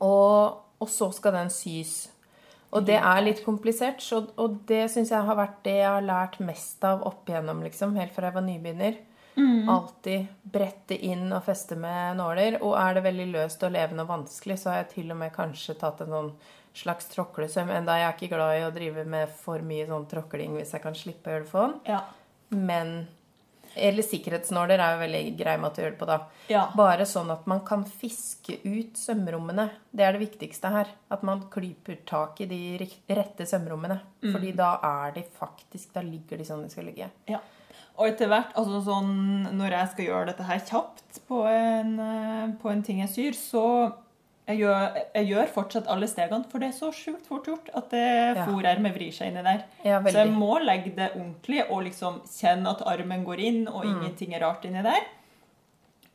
Og, 0.00 0.58
og 0.80 0.88
så 0.90 1.10
skal 1.14 1.36
den 1.36 1.52
sys. 1.54 2.08
Og 2.70 2.86
det 2.86 2.98
er 3.00 3.22
litt 3.24 3.40
komplisert, 3.42 4.02
så, 4.02 4.22
og 4.38 4.60
det 4.68 4.84
syns 4.92 5.10
jeg 5.10 5.26
har 5.26 5.38
vært 5.38 5.62
det 5.66 5.78
jeg 5.80 5.90
har 5.90 6.04
lært 6.06 6.36
mest 6.44 6.84
av 6.86 7.02
opp 7.08 7.28
igjennom, 7.28 7.64
liksom, 7.66 7.96
helt 7.98 8.14
fra 8.14 8.28
jeg 8.28 8.36
var 8.36 8.46
nybegynner. 8.46 9.00
Alltid 9.70 10.26
brette 10.42 10.96
inn 11.06 11.30
og 11.32 11.44
feste 11.46 11.76
med 11.78 12.18
nåler. 12.18 12.58
Og 12.60 12.74
er 12.78 12.96
det 12.96 13.04
veldig 13.06 13.28
løst 13.32 13.62
og 13.66 13.74
levende 13.74 14.04
og 14.04 14.10
vanskelig, 14.10 14.58
så 14.60 14.72
har 14.72 14.82
jeg 14.82 14.90
til 14.94 15.14
og 15.14 15.20
med 15.22 15.32
kanskje 15.34 15.76
tatt 15.80 16.02
en 16.04 16.14
sånn 16.14 16.32
slags 16.76 17.08
tråklesøm. 17.14 17.70
Enda 17.74 17.96
jeg 17.98 18.08
er 18.08 18.18
ikke 18.18 18.34
glad 18.34 18.58
i 18.58 18.66
å 18.66 18.74
drive 18.74 19.06
med 19.08 19.32
for 19.40 19.62
mye 19.66 19.88
sånn 19.88 20.06
tråkling 20.10 20.58
hvis 20.58 20.74
jeg 20.76 20.84
kan 20.84 20.98
slippe 20.98 21.30
å 21.30 21.34
gjøre 21.34 21.46
det 21.46 21.52
for 21.52 21.66
hånd. 21.66 21.80
Ja. 21.90 22.02
Men 22.50 22.92
Eller 23.74 24.02
sikkerhetsnåler 24.06 24.80
er 24.82 24.94
jo 24.94 25.02
veldig 25.04 25.22
grei 25.38 25.54
måte 25.62 25.80
å 25.80 25.84
gjøre 25.84 25.94
det 25.94 26.00
på, 26.00 26.08
da. 26.10 26.18
Ja. 26.50 26.64
Bare 26.76 27.06
sånn 27.08 27.30
at 27.32 27.46
man 27.50 27.62
kan 27.66 27.84
fiske 27.86 28.58
ut 28.64 28.98
sømrommene. 28.98 29.68
Det 29.90 30.06
er 30.06 30.16
det 30.16 30.24
viktigste 30.24 30.72
her. 30.74 30.90
At 31.10 31.22
man 31.26 31.46
klyper 31.52 32.00
tak 32.08 32.42
i 32.42 32.48
de 32.50 32.60
rette 33.08 33.46
sømrommene. 33.46 34.00
Fordi 34.24 34.52
da 34.56 34.74
er 34.84 35.14
de 35.14 35.22
faktisk 35.38 35.94
Da 35.94 36.02
ligger 36.04 36.38
de 36.38 36.44
sånn 36.44 36.66
de 36.66 36.72
skal 36.72 36.86
ligge. 36.90 37.08
Ja. 37.30 37.40
Og 38.00 38.08
etter 38.08 38.30
hvert, 38.30 38.52
altså 38.56 38.80
sånn 38.84 39.48
når 39.58 39.74
jeg 39.76 39.90
skal 39.92 40.06
gjøre 40.06 40.28
dette 40.30 40.46
her 40.48 40.60
kjapt 40.64 41.18
på 41.28 41.42
en, 41.50 41.98
eh, 42.00 42.52
på 42.62 42.70
en 42.70 42.82
ting 42.86 43.02
jeg 43.02 43.12
syr, 43.12 43.36
så 43.36 43.64
jeg 44.50 44.58
gjør, 44.60 44.96
jeg 45.14 45.26
gjør 45.30 45.48
fortsatt 45.54 45.86
alle 45.92 46.06
stegene, 46.10 46.44
for 46.50 46.58
det 46.62 46.68
er 46.68 46.76
så 46.78 46.90
sjukt 46.94 47.26
fort 47.26 47.46
gjort 47.48 47.70
at 47.74 47.90
det 47.90 48.02
Ja. 48.36 48.44
fòrermet 48.46 48.94
vrir 48.94 49.12
seg 49.12 49.28
inni 49.32 49.42
der. 49.46 49.64
Ja, 49.84 50.00
Så 50.02 50.12
jeg 50.24 50.32
må 50.32 50.58
legge 50.64 50.94
det 50.96 51.12
ordentlig 51.14 51.64
og 51.70 51.84
liksom 51.84 52.20
kjenne 52.26 52.70
at 52.70 52.82
armen 52.86 53.24
går 53.24 53.38
inn, 53.40 53.68
og 53.68 53.84
Mm. 53.84 53.90
ingenting 54.02 54.34
er 54.34 54.40
rart 54.40 54.64
inni 54.64 54.82
der. 54.82 55.00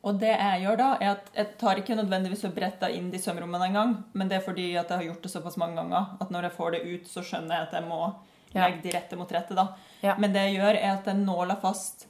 Og 0.04 0.20
det 0.20 0.38
jeg 0.38 0.62
gjør 0.62 0.76
da, 0.78 0.88
er 1.00 1.10
at 1.16 1.30
jeg 1.34 1.58
tar 1.58 1.76
ikke 1.76 1.96
nødvendigvis 1.96 2.44
og 2.44 2.54
bretter 2.54 2.88
inn 2.94 3.10
de 3.10 3.18
sømrommene 3.18 3.66
engang, 3.68 4.04
men 4.14 4.28
det 4.28 4.36
er 4.38 4.44
fordi 4.52 4.76
at 4.78 4.88
jeg 4.88 4.98
har 4.98 5.04
gjort 5.04 5.22
det 5.22 5.32
såpass 5.32 5.56
mange 5.56 5.74
ganger 5.76 6.06
at 6.20 6.30
når 6.30 6.42
jeg 6.42 6.52
får 6.52 6.70
det 6.72 6.82
ut, 6.94 7.04
så 7.08 7.22
skjønner 7.24 7.48
jeg 7.58 7.62
at 7.62 7.72
jeg 7.72 7.82
må 7.88 8.14
legge 8.54 8.82
de 8.82 8.90
rette 8.92 9.16
mot 9.16 9.32
rette. 9.32 9.54
da. 9.54 9.68
Ja. 10.02 10.14
Men 10.16 10.32
det 10.32 10.42
jeg 10.52 10.60
gjør, 10.60 10.76
er 10.82 10.92
at 10.98 11.04
jeg 11.06 11.14
nåler 11.16 11.56
fast 11.60 12.06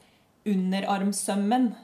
underarmsømmen 0.46 1.74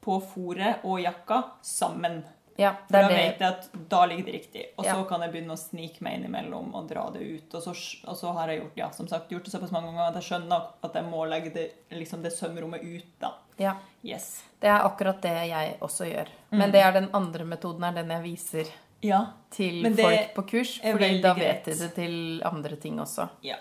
på 0.00 0.22
fòret 0.22 0.84
og 0.84 1.00
jakka 1.02 1.42
sammen. 1.62 2.24
Ja, 2.58 2.72
det 2.88 2.92
da 2.92 3.00
er 3.04 3.08
det. 3.08 3.16
vet 3.16 3.40
jeg 3.40 3.48
at 3.54 3.88
da 3.88 4.00
ligger 4.10 4.24
det 4.26 4.32
riktig. 4.34 4.62
Og 4.76 4.84
så 4.84 4.96
Ja. 4.96 5.04
kan 5.04 5.20
jeg 5.22 5.30
begynne 5.32 5.54
å 5.54 5.58
snike 5.58 6.00
meg 6.02 6.16
innimellom 6.18 6.74
og 6.74 6.88
dra 6.88 7.04
det 7.14 7.20
ut. 7.22 7.54
Og 7.54 7.62
så, 7.62 7.70
og 8.08 8.16
så 8.18 8.32
har 8.34 8.48
jeg 8.48 8.60
gjort, 8.62 8.72
ja, 8.76 8.90
som 8.90 9.06
sagt, 9.08 9.30
gjort 9.30 9.44
det 9.44 9.52
såpass 9.52 9.70
mange 9.70 9.92
ganger 9.92 10.08
at 10.08 10.14
jeg 10.22 10.24
skjønner 10.32 10.66
at 10.82 10.92
jeg 10.94 11.04
må 11.04 11.22
legge 11.30 11.52
det, 11.54 11.70
liksom 11.92 12.22
det 12.22 12.32
sømrommet 12.32 12.82
ut. 12.82 13.04
da. 13.20 13.32
Ja. 13.58 13.76
Yes. 14.04 14.42
Det 14.60 14.68
er 14.68 14.80
akkurat 14.82 15.20
det 15.22 15.48
jeg 15.48 15.78
også 15.80 16.04
gjør. 16.12 16.26
Mm. 16.52 16.58
Men 16.58 16.70
det 16.72 16.80
er 16.82 16.92
den 16.92 17.08
andre 17.14 17.44
metoden, 17.44 17.84
er 17.84 17.92
den 18.02 18.08
jeg 18.10 18.22
viser 18.22 18.72
Ja. 19.02 19.26
til 19.50 19.94
folk 19.94 20.34
på 20.34 20.42
kurs. 20.48 20.80
for 20.80 20.92
Fordi 20.98 21.20
da 21.22 21.34
vet 21.34 21.64
de 21.64 21.74
det 21.74 21.94
til 21.94 22.42
andre 22.44 22.76
ting 22.76 22.98
også. 22.98 23.28
Ja. 23.42 23.56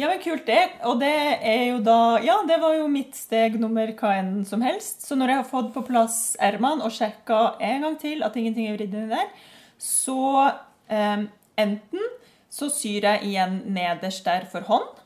Ja, 0.00 0.08
men 0.08 0.22
kult 0.24 0.46
det. 0.48 0.60
Og 0.88 1.00
det 1.02 1.12
er 1.44 1.66
jo 1.68 1.80
da 1.84 2.16
Ja, 2.24 2.38
det 2.48 2.56
var 2.62 2.78
jo 2.78 2.88
mitt 2.88 3.16
steg 3.18 3.58
nummer 3.60 3.90
hva 3.98 4.14
enn 4.22 4.40
som 4.48 4.64
helst. 4.64 5.04
Så 5.04 5.18
når 5.18 5.34
jeg 5.34 5.40
har 5.42 5.50
fått 5.50 5.72
på 5.74 5.84
plass 5.84 6.18
ermene 6.40 6.86
og 6.86 6.94
sjekka 6.96 7.58
en 7.60 7.84
gang 7.86 7.98
til 8.00 8.24
at 8.24 8.36
ingenting 8.40 8.70
er 8.70 8.78
vridd 8.78 8.96
inni 8.96 9.12
der, 9.12 9.28
så 9.76 10.48
eh, 10.88 11.28
enten 11.60 12.08
så 12.52 12.68
syr 12.72 13.08
jeg 13.08 13.28
igjen 13.28 13.60
nederst 13.72 14.24
der 14.28 14.48
for 14.52 14.64
hånd. 14.68 15.02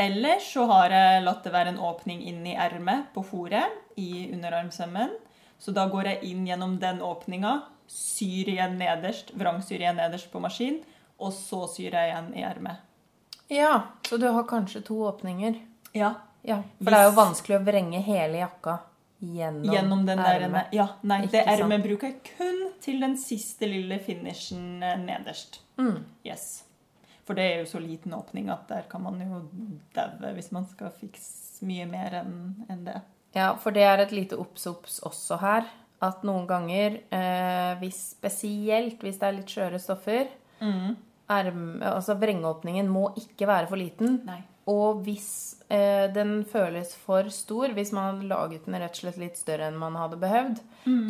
Eller 0.00 0.40
så 0.42 0.64
har 0.70 0.92
jeg 0.92 1.22
latt 1.24 1.44
det 1.44 1.52
være 1.54 1.74
en 1.74 1.84
åpning 1.84 2.24
inn 2.26 2.42
i 2.48 2.56
ermet 2.58 3.12
på 3.14 3.22
fòret 3.24 4.00
i 4.00 4.26
underarmsømmen. 4.32 5.12
Så 5.60 5.72
da 5.76 5.86
går 5.92 6.10
jeg 6.10 6.32
inn 6.32 6.48
gjennom 6.48 6.78
den 6.82 6.98
åpninga, 7.04 7.60
syr 7.88 8.50
igjen 8.50 8.74
nederst, 8.80 9.30
vrangsyr 9.38 9.78
igjen 9.78 10.00
nederst 10.00 10.32
på 10.32 10.42
maskin, 10.42 10.80
og 11.20 11.32
så 11.36 11.62
syr 11.70 11.94
jeg 11.94 12.10
igjen 12.10 12.34
i 12.34 12.44
ermet. 12.44 12.93
Ja, 13.52 13.82
så 14.08 14.16
du 14.16 14.28
har 14.28 14.46
kanskje 14.48 14.82
to 14.86 15.02
åpninger. 15.08 15.58
Ja. 15.92 16.14
Ja, 16.44 16.58
For 16.78 16.92
det 16.92 16.98
er 17.00 17.06
jo 17.08 17.14
vanskelig 17.16 17.56
å 17.56 17.64
vrenge 17.64 18.00
hele 18.04 18.42
jakka 18.42 18.74
gjennom, 19.24 19.70
Gjennom 19.72 20.02
den 20.04 20.20
der 20.20 20.42
ermet. 20.44 20.74
Ja, 20.76 20.90
nei, 21.00 21.22
Ikke 21.24 21.38
det 21.38 21.44
ermet 21.54 21.84
bruker 21.86 22.10
jeg 22.10 22.18
kun 22.34 22.58
til 22.84 23.00
den 23.00 23.14
siste 23.16 23.68
lille 23.70 23.96
finishen 24.04 24.82
eh, 24.84 24.98
nederst. 25.00 25.62
Mm. 25.80 26.02
Yes. 26.26 26.64
For 27.24 27.38
det 27.38 27.46
er 27.48 27.62
jo 27.62 27.70
så 27.70 27.80
liten 27.80 28.12
åpning 28.12 28.50
at 28.52 28.66
der 28.68 28.84
kan 28.90 29.06
man 29.06 29.22
jo 29.24 29.40
daue 29.96 30.34
hvis 30.36 30.50
man 30.52 30.68
skal 30.68 30.92
fikse 30.98 31.64
mye 31.64 31.86
mer 31.88 32.18
enn 32.20 32.84
det. 32.84 32.98
Ja, 33.34 33.54
for 33.56 33.72
det 33.74 33.86
er 33.88 34.04
et 34.04 34.12
lite 34.12 34.36
obs-obs 34.38 35.00
også 35.08 35.40
her. 35.40 35.64
At 36.04 36.20
noen 36.28 36.44
ganger, 36.46 37.00
eh, 37.08 37.72
hvis, 37.80 38.02
spesielt 38.18 39.00
hvis 39.00 39.16
det 39.22 39.30
er 39.30 39.36
litt 39.38 39.56
skjøre 39.56 39.80
stoffer 39.80 40.28
erm, 41.30 41.82
altså 41.82 42.16
Vrengeåpningen 42.20 42.90
må 42.90 43.08
ikke 43.20 43.48
være 43.48 43.70
for 43.70 43.80
liten. 43.80 44.20
Nei. 44.26 44.42
Og 44.70 45.02
hvis 45.04 45.58
eh, 45.68 46.06
den 46.12 46.38
føles 46.48 46.94
for 46.96 47.28
stor, 47.32 47.74
hvis 47.76 47.90
man 47.92 48.06
har 48.22 48.28
laget 48.30 48.64
den 48.64 48.78
rett 48.80 48.96
og 48.96 49.02
slett 49.02 49.18
litt 49.20 49.36
større 49.36 49.68
enn 49.68 49.76
man 49.76 49.98
hadde 50.00 50.16
behøvd, 50.22 50.62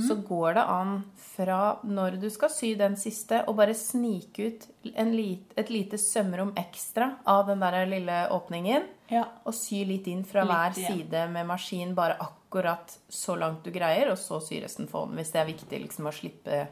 så 0.02 0.16
går 0.26 0.56
det 0.58 0.64
an 0.70 0.96
fra 1.18 1.60
når 1.86 2.18
du 2.22 2.26
skal 2.34 2.50
sy 2.50 2.72
den 2.78 2.96
siste, 2.98 3.44
å 3.46 3.54
bare 3.54 3.76
snike 3.78 4.48
ut 4.48 4.66
en 4.94 5.14
lit, 5.14 5.54
et 5.58 5.70
lite 5.70 5.98
sømrom 6.02 6.50
ekstra 6.58 7.12
av 7.30 7.46
den 7.50 7.62
der 7.62 7.86
lille 7.90 8.20
åpningen. 8.34 8.88
Ja. 9.12 9.28
Og 9.46 9.54
sy 9.54 9.84
litt 9.86 10.08
inn 10.10 10.24
fra 10.26 10.42
Litt 10.42 10.54
hver 10.54 10.78
side 10.78 11.26
med 11.30 11.46
maskin, 11.46 11.94
bare 11.94 12.18
akkurat 12.22 12.98
så 13.08 13.38
langt 13.38 13.62
du 13.62 13.70
greier, 13.74 14.10
og 14.10 14.18
så 14.18 14.40
sy 14.42 14.58
resten 14.64 14.90
for 14.90 15.04
hånden, 15.04 15.22
hvis 15.22 15.30
det 15.34 15.44
er 15.44 15.52
viktig 15.52 15.82
liksom 15.86 16.10
å 16.10 16.14
slippe 16.14 16.64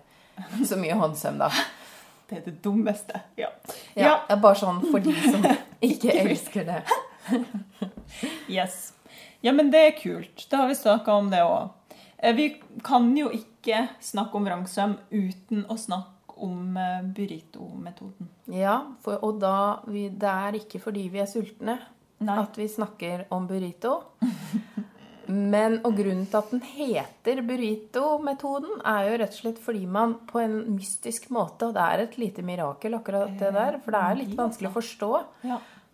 så 0.67 0.79
mye 0.81 0.99
håndsøm, 0.99 1.39
da. 1.43 1.51
Det 2.33 2.39
er 2.39 2.45
det 2.49 2.63
dummeste. 2.65 3.21
Ja. 3.37 3.51
Ja, 3.93 4.15
er 4.33 4.39
bare 4.41 4.57
sånn 4.57 4.79
for 4.87 5.05
de 5.05 5.13
som 5.21 5.45
ikke 5.93 6.15
elsker 6.25 6.65
det. 6.69 6.83
Yes. 8.51 8.93
Ja, 9.41 9.53
men 9.53 9.71
det 9.73 9.81
er 9.81 9.93
kult. 9.97 10.45
Da 10.51 10.63
har 10.63 10.69
vi 10.71 10.75
snakka 10.79 11.15
om 11.19 11.29
det 11.33 11.41
òg. 11.45 11.71
Vi 12.37 12.49
kan 12.87 13.09
jo 13.17 13.31
ikke 13.35 13.87
snakke 14.03 14.39
om 14.39 14.47
vrangsøm 14.47 14.97
uten 15.11 15.65
å 15.71 15.77
snakke 15.81 16.37
om 16.43 16.77
eh, 16.79 17.01
burrito-metoden. 17.15 18.29
Ja, 18.53 18.77
for, 19.03 19.19
og 19.25 19.41
da 19.43 19.83
vi, 19.87 20.09
Det 20.11 20.29
er 20.29 20.59
ikke 20.59 20.81
fordi 20.83 21.07
vi 21.13 21.23
er 21.23 21.31
sultne 21.31 21.79
Nei. 22.23 22.37
at 22.39 22.59
vi 22.59 22.69
snakker 22.71 23.27
om 23.35 23.49
burrito. 23.51 23.99
Men, 25.33 25.79
og 25.87 25.97
grunnen 25.97 26.27
til 26.29 26.39
at 26.39 26.51
den 26.53 26.63
heter 26.67 27.41
burrito-metoden, 27.47 28.83
er 28.85 29.09
jo 29.09 29.19
rett 29.23 29.37
og 29.37 29.39
slett 29.39 29.61
fordi 29.63 29.87
man 29.89 30.17
på 30.29 30.43
en 30.43 30.57
mystisk 30.75 31.31
måte 31.33 31.69
Og 31.69 31.77
det 31.77 31.85
er 31.85 32.03
et 32.05 32.19
lite 32.21 32.45
mirakel, 32.47 32.97
akkurat 32.99 33.33
det 33.41 33.53
der, 33.55 33.79
for 33.85 33.95
det 33.95 34.03
er 34.03 34.21
litt 34.21 34.37
vanskelig 34.39 34.71
å 34.71 34.77
forstå. 34.77 35.11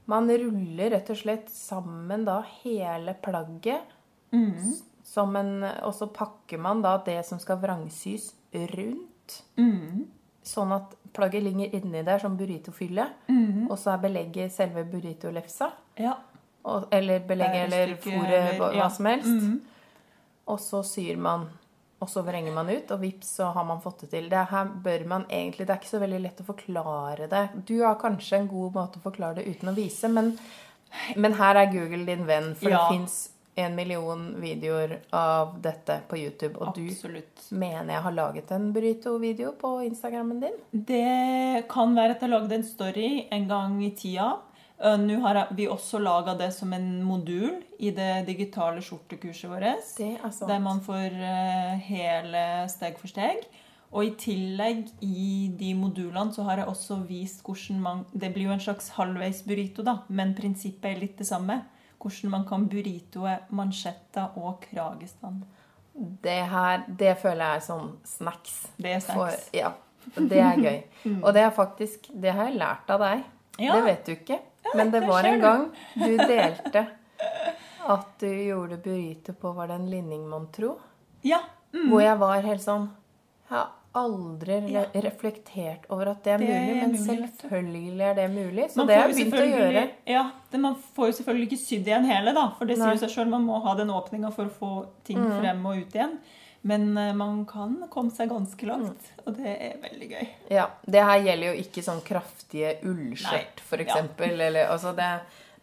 Man 0.09 0.31
ruller 0.31 0.95
rett 0.97 1.11
og 1.13 1.21
slett 1.21 1.51
sammen 1.53 2.25
da 2.27 2.41
hele 2.63 3.15
plagget. 3.23 3.97
Mm. 4.33 4.75
Som 5.09 5.37
en, 5.41 5.53
og 5.65 5.93
så 5.97 6.09
pakker 6.13 6.61
man 6.61 6.83
da 6.85 6.97
det 7.05 7.21
som 7.29 7.41
skal 7.41 7.61
vrangsys, 7.63 8.33
rundt. 8.49 9.43
Mm. 9.61 10.07
Sånn 10.49 10.73
at 10.73 10.95
plagget 11.13 11.45
ligger 11.45 11.77
inni 11.77 12.01
der 12.05 12.21
som 12.23 12.37
burritofylle. 12.39 13.05
Mm. 13.29 13.69
Og 13.69 13.77
så 13.81 13.93
er 13.95 14.03
belegget 14.09 14.55
selve 14.57 14.87
burritolefsa. 14.89 15.73
ja. 16.01 16.17
Eller 16.91 17.25
belegget 17.29 17.67
eller 17.67 17.95
fôret, 18.03 18.59
hva, 18.59 18.91
som 18.91 19.09
helst. 19.11 19.29
Mhm. 19.29 19.61
Og 20.49 20.61
så 20.65 20.83
syr 20.87 21.17
man, 21.21 21.49
og 22.01 22.09
så 22.09 22.23
vrenger 22.25 22.55
man 22.57 22.71
ut, 22.71 22.91
og 22.95 23.01
vips, 23.03 23.35
så 23.37 23.51
har 23.53 23.65
man 23.69 23.83
fått 23.85 24.07
det 24.07 24.11
til. 24.15 24.29
Det 24.33 24.45
her 24.51 24.71
bør 24.85 25.05
man 25.07 25.27
egentlig 25.29 25.67
Det 25.67 25.75
er 25.75 25.81
ikke 25.83 25.91
så 25.97 26.01
veldig 26.01 26.21
lett 26.25 26.41
å 26.41 26.47
forklare 26.47 27.29
det. 27.29 27.43
Du 27.69 27.83
har 27.83 27.99
kanskje 28.01 28.39
en 28.39 28.49
god 28.49 28.79
måte 28.79 29.01
å 29.01 29.05
forklare 29.05 29.41
det 29.41 29.49
uten 29.51 29.73
å 29.73 29.77
vise, 29.77 30.09
men, 30.09 30.39
men 31.17 31.37
her 31.37 31.61
er 31.61 31.73
Google 31.73 32.07
din 32.09 32.25
venn, 32.27 32.55
for 32.55 32.71
Ja. 32.71 32.89
det 32.89 32.97
fins 32.97 33.31
en 33.59 33.75
million 33.75 34.41
videoer 34.41 34.99
av 35.11 35.57
dette 35.63 36.01
på 36.09 36.17
YouTube, 36.17 36.57
og 36.63 36.75
du 36.75 36.89
mener 37.51 37.95
jeg 37.95 38.03
har 38.05 38.15
laget 38.15 38.53
en 38.55 38.73
burrito-video 38.73 39.53
på 39.59 39.73
Instagrammen 39.89 40.41
din? 40.41 40.59
Det 40.73 41.65
kan 41.71 41.95
være 41.97 42.15
at 42.15 42.23
jeg 42.23 42.31
lagde 42.31 42.55
en 42.55 42.67
story 42.67 43.09
en 43.35 43.49
gang 43.49 43.81
i 43.83 43.91
tida. 43.91 44.37
Eh, 44.81 44.99
Nå 44.99 45.21
har 45.25 45.47
vi 45.51 45.67
også 45.69 45.99
laga 45.99 46.35
det 46.39 46.53
som 46.55 46.73
en 46.73 47.03
modul 47.03 47.57
i 47.79 47.91
det 47.95 48.27
digitale 48.29 48.83
skjortekurset 48.85 49.51
vårt. 49.51 49.67
Er. 49.99 50.29
Der 50.47 50.61
man 50.63 50.81
får 50.85 51.17
eh, 51.19 51.79
hele 51.89 52.45
steg 52.71 52.99
for 53.01 53.11
steg. 53.11 53.43
Og 53.89 54.05
i 54.05 54.11
tillegg 54.21 54.91
i 55.01 55.49
de 55.57 55.73
modulene 55.75 56.35
så 56.35 56.45
har 56.45 56.61
jeg 56.61 56.69
også 56.69 56.99
vist 57.09 57.41
hvordan 57.47 57.79
man 57.81 58.03
Det 58.13 58.29
blir 58.35 58.51
jo 58.51 58.53
en 58.53 58.61
slags 58.61 58.91
halvveis 58.99 59.41
burrito, 59.47 59.83
da, 59.83 60.03
men 60.09 60.35
prinsippet 60.37 60.91
er 60.93 61.01
litt 61.01 61.17
det 61.19 61.27
samme. 61.27 61.63
Hvordan 61.99 62.31
man 62.31 62.45
kan 62.47 62.67
burritoe 62.69 63.39
mansjetta 63.51 64.29
og 64.37 64.61
kragestand. 64.69 65.47
Det 66.23 66.37
her, 66.53 66.85
det 66.87 67.17
føler 67.19 67.43
jeg 67.43 67.63
er 67.63 67.65
sånn 67.65 67.89
snacks. 68.07 68.59
Det 68.77 68.93
er 68.93 69.01
For, 69.03 69.33
snacks. 69.33 69.49
ja, 69.57 69.73
det 70.15 70.39
er 70.45 70.61
gøy. 70.63 70.79
Og 71.25 71.33
det 71.35 71.43
er 71.43 71.51
faktisk 71.57 72.07
Det 72.13 72.31
har 72.37 72.53
jeg 72.53 72.61
lært 72.61 72.93
av 72.95 73.03
deg. 73.03 73.25
Ja. 73.59 73.75
Det 73.75 73.85
vet 73.89 74.05
du 74.07 74.13
ikke. 74.15 74.39
Men 74.77 74.91
det 74.91 75.01
var 75.07 75.25
en 75.25 75.41
gang 75.41 75.67
du 75.95 76.17
delte 76.33 76.87
at 77.89 78.07
du 78.21 78.29
gjorde 78.29 78.77
burrito 78.85 79.33
på 79.33 79.53
Var 79.57 79.67
det 79.71 79.75
en 79.81 79.91
linning, 79.91 80.29
mon 80.29 80.47
tro? 80.53 80.75
Ja. 81.25 81.39
Mm. 81.73 81.89
Hvor 81.91 82.03
jeg 82.05 82.19
var 82.21 82.41
helt 82.45 82.63
sånn 82.65 82.89
Jeg 83.49 83.57
har 83.57 83.71
aldri 83.99 84.59
re 84.75 84.83
reflektert 85.03 85.87
over 85.91 86.11
at 86.13 86.21
det 86.25 86.35
er 86.35 86.43
Det 86.43 86.49
mulig, 86.49 86.69
er 86.69 86.81
men 86.83 86.93
mulig, 86.93 87.31
selvfølgelig 87.41 88.03
er 88.11 88.15
det 88.19 88.27
mulig. 88.31 88.67
Så 88.71 88.77
Man 88.83 88.87
det 88.91 88.97
har 88.99 89.09
jeg 89.09 89.17
begynt 89.17 89.41
å 89.41 89.47
gjøre. 89.49 89.85
Ja, 90.13 90.25
det, 90.53 90.61
Man 90.61 90.77
får 90.95 91.09
jo 91.09 91.17
selvfølgelig 91.19 91.49
ikke 91.49 91.61
sydd 91.65 91.89
igjen 91.89 92.05
hele, 92.07 92.35
da, 92.37 92.45
for 92.59 92.69
det 92.69 92.77
sier 92.79 92.93
jo 92.95 93.01
seg 93.01 93.15
sjøl. 93.17 93.31
Man 93.33 93.47
må 93.49 93.59
ha 93.65 93.75
den 93.81 93.91
åpninga 93.91 94.31
for 94.37 94.45
å 94.47 94.55
få 94.61 94.71
ting 95.09 95.19
Mm. 95.19 95.33
frem 95.41 95.67
og 95.67 95.81
ut 95.81 95.97
igjen. 95.97 96.19
Men 96.69 96.85
eh, 97.01 97.15
man 97.17 97.43
kan 97.49 97.77
komme 97.93 98.13
seg 98.15 98.29
ganske 98.33 98.67
langt, 98.69 99.09
Mm. 99.19 99.25
og 99.27 99.37
det 99.39 99.53
er 99.69 99.77
veldig 99.83 100.09
gøy. 100.11 100.29
Ja, 100.53 100.67
Det 100.85 101.03
her 101.05 101.19
gjelder 101.25 101.53
jo 101.55 101.63
ikke 101.63 101.83
sånn 101.87 102.01
kraftige 102.05 102.75
ullskjørt, 102.89 103.61
f.eks. 103.65 103.97
Eller, 104.29 104.67
altså 104.69 104.93
det, 104.97 105.11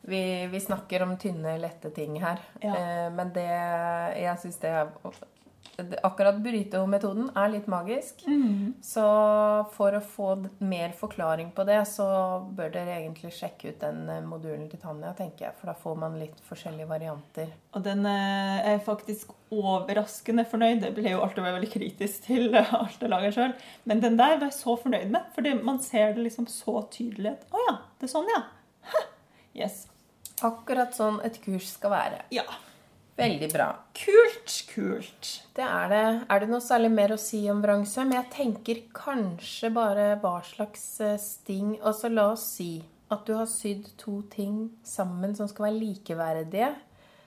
Vi, 0.05 0.19
vi 0.51 0.59
snakker 0.61 1.01
om 1.01 1.15
tynne, 1.17 1.55
lette 1.57 1.89
ting 1.95 2.19
her. 2.21 2.37
Ja. 2.61 2.75
Eh, 2.77 3.07
men 3.13 3.31
det 3.33 3.45
Jeg 4.21 4.37
syns 4.43 4.59
det 4.61 4.69
er 4.69 4.91
Akkurat 6.05 6.38
burrito-metoden 6.39 7.29
er 7.35 7.49
litt 7.51 7.67
magisk. 7.71 8.21
Så 8.83 9.05
for 9.75 9.97
å 9.97 10.01
få 10.03 10.29
mer 10.63 10.93
forklaring 10.95 11.49
på 11.55 11.65
det, 11.67 11.81
så 11.89 12.05
bør 12.55 12.71
dere 12.73 12.97
egentlig 12.99 13.33
sjekke 13.35 13.73
ut 13.73 13.81
den 13.83 14.03
eh, 14.09 14.21
modulen 14.25 14.69
til 14.71 14.79
Tanja, 14.81 15.13
tenker 15.17 15.47
jeg. 15.47 15.57
For 15.59 15.71
da 15.71 15.75
får 15.79 15.97
man 16.03 16.19
litt 16.21 16.39
forskjellige 16.47 16.88
varianter. 16.89 17.51
Og 17.75 17.83
den 17.85 18.05
eh, 18.09 18.69
er 18.73 18.85
faktisk 18.85 19.33
overraskende 19.51 20.45
fornøyd. 20.49 20.83
Det 20.83 20.93
ble 20.95 21.15
jo 21.15 21.23
alltid 21.25 21.47
veldig 21.47 21.71
kritisk 21.73 22.29
til 22.29 22.55
eh, 22.55 22.75
alt 22.79 23.01
jeg 23.03 23.11
lager 23.11 23.35
sjøl. 23.35 23.57
Men 23.89 24.03
den 24.05 24.19
der 24.21 24.38
var 24.38 24.47
jeg 24.49 24.59
så 24.59 24.77
fornøyd 24.79 25.11
med, 25.11 25.27
fordi 25.35 25.57
man 25.59 25.81
ser 25.83 26.15
det 26.15 26.29
liksom 26.29 26.47
så 26.51 26.79
tydelig. 26.93 27.35
Å 27.51 27.59
oh 27.59 27.67
ja, 27.69 27.75
det 27.99 28.09
er 28.09 28.15
sånn, 28.15 28.31
ja. 28.31 28.45
Ha, 28.93 29.03
Yes. 29.55 29.85
Akkurat 30.43 30.95
sånn 30.95 31.21
et 31.23 31.38
kurs 31.43 31.69
skal 31.77 31.93
være. 31.93 32.23
Ja. 32.35 32.43
Veldig 33.15 33.47
bra. 33.54 33.67
Kult, 33.95 34.56
kult. 34.73 35.30
Det 35.56 35.63
er 35.63 35.88
det. 35.93 36.01
Er 36.30 36.39
det 36.43 36.49
noe 36.51 36.60
særlig 36.63 36.89
mer 36.91 37.13
å 37.15 37.19
si 37.21 37.39
om 37.51 37.62
vrangsøm? 37.63 38.12
Jeg 38.12 38.28
tenker 38.34 38.82
kanskje 38.97 39.69
bare 39.75 40.10
hva 40.19 40.34
slags 40.43 40.84
eh, 40.99 41.13
sting 41.21 41.78
Altså 41.80 42.12
la 42.12 42.25
oss 42.34 42.43
si 42.58 42.73
at 43.13 43.21
du 43.28 43.36
har 43.38 43.45
sydd 43.47 43.88
to 44.01 44.17
ting 44.34 44.65
sammen 44.84 45.36
som 45.38 45.47
skal 45.47 45.69
være 45.69 45.80
likeverdige. 45.80 46.73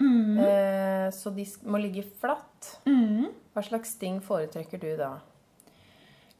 Eh, 0.03 1.09
så 1.15 1.33
de 1.35 1.47
må 1.65 1.81
ligge 1.81 2.05
flatt. 2.21 2.75
Hva 2.85 3.65
slags 3.65 3.95
sting 3.97 4.21
foretrekker 4.23 4.79
du 4.83 4.91
da? 5.01 5.15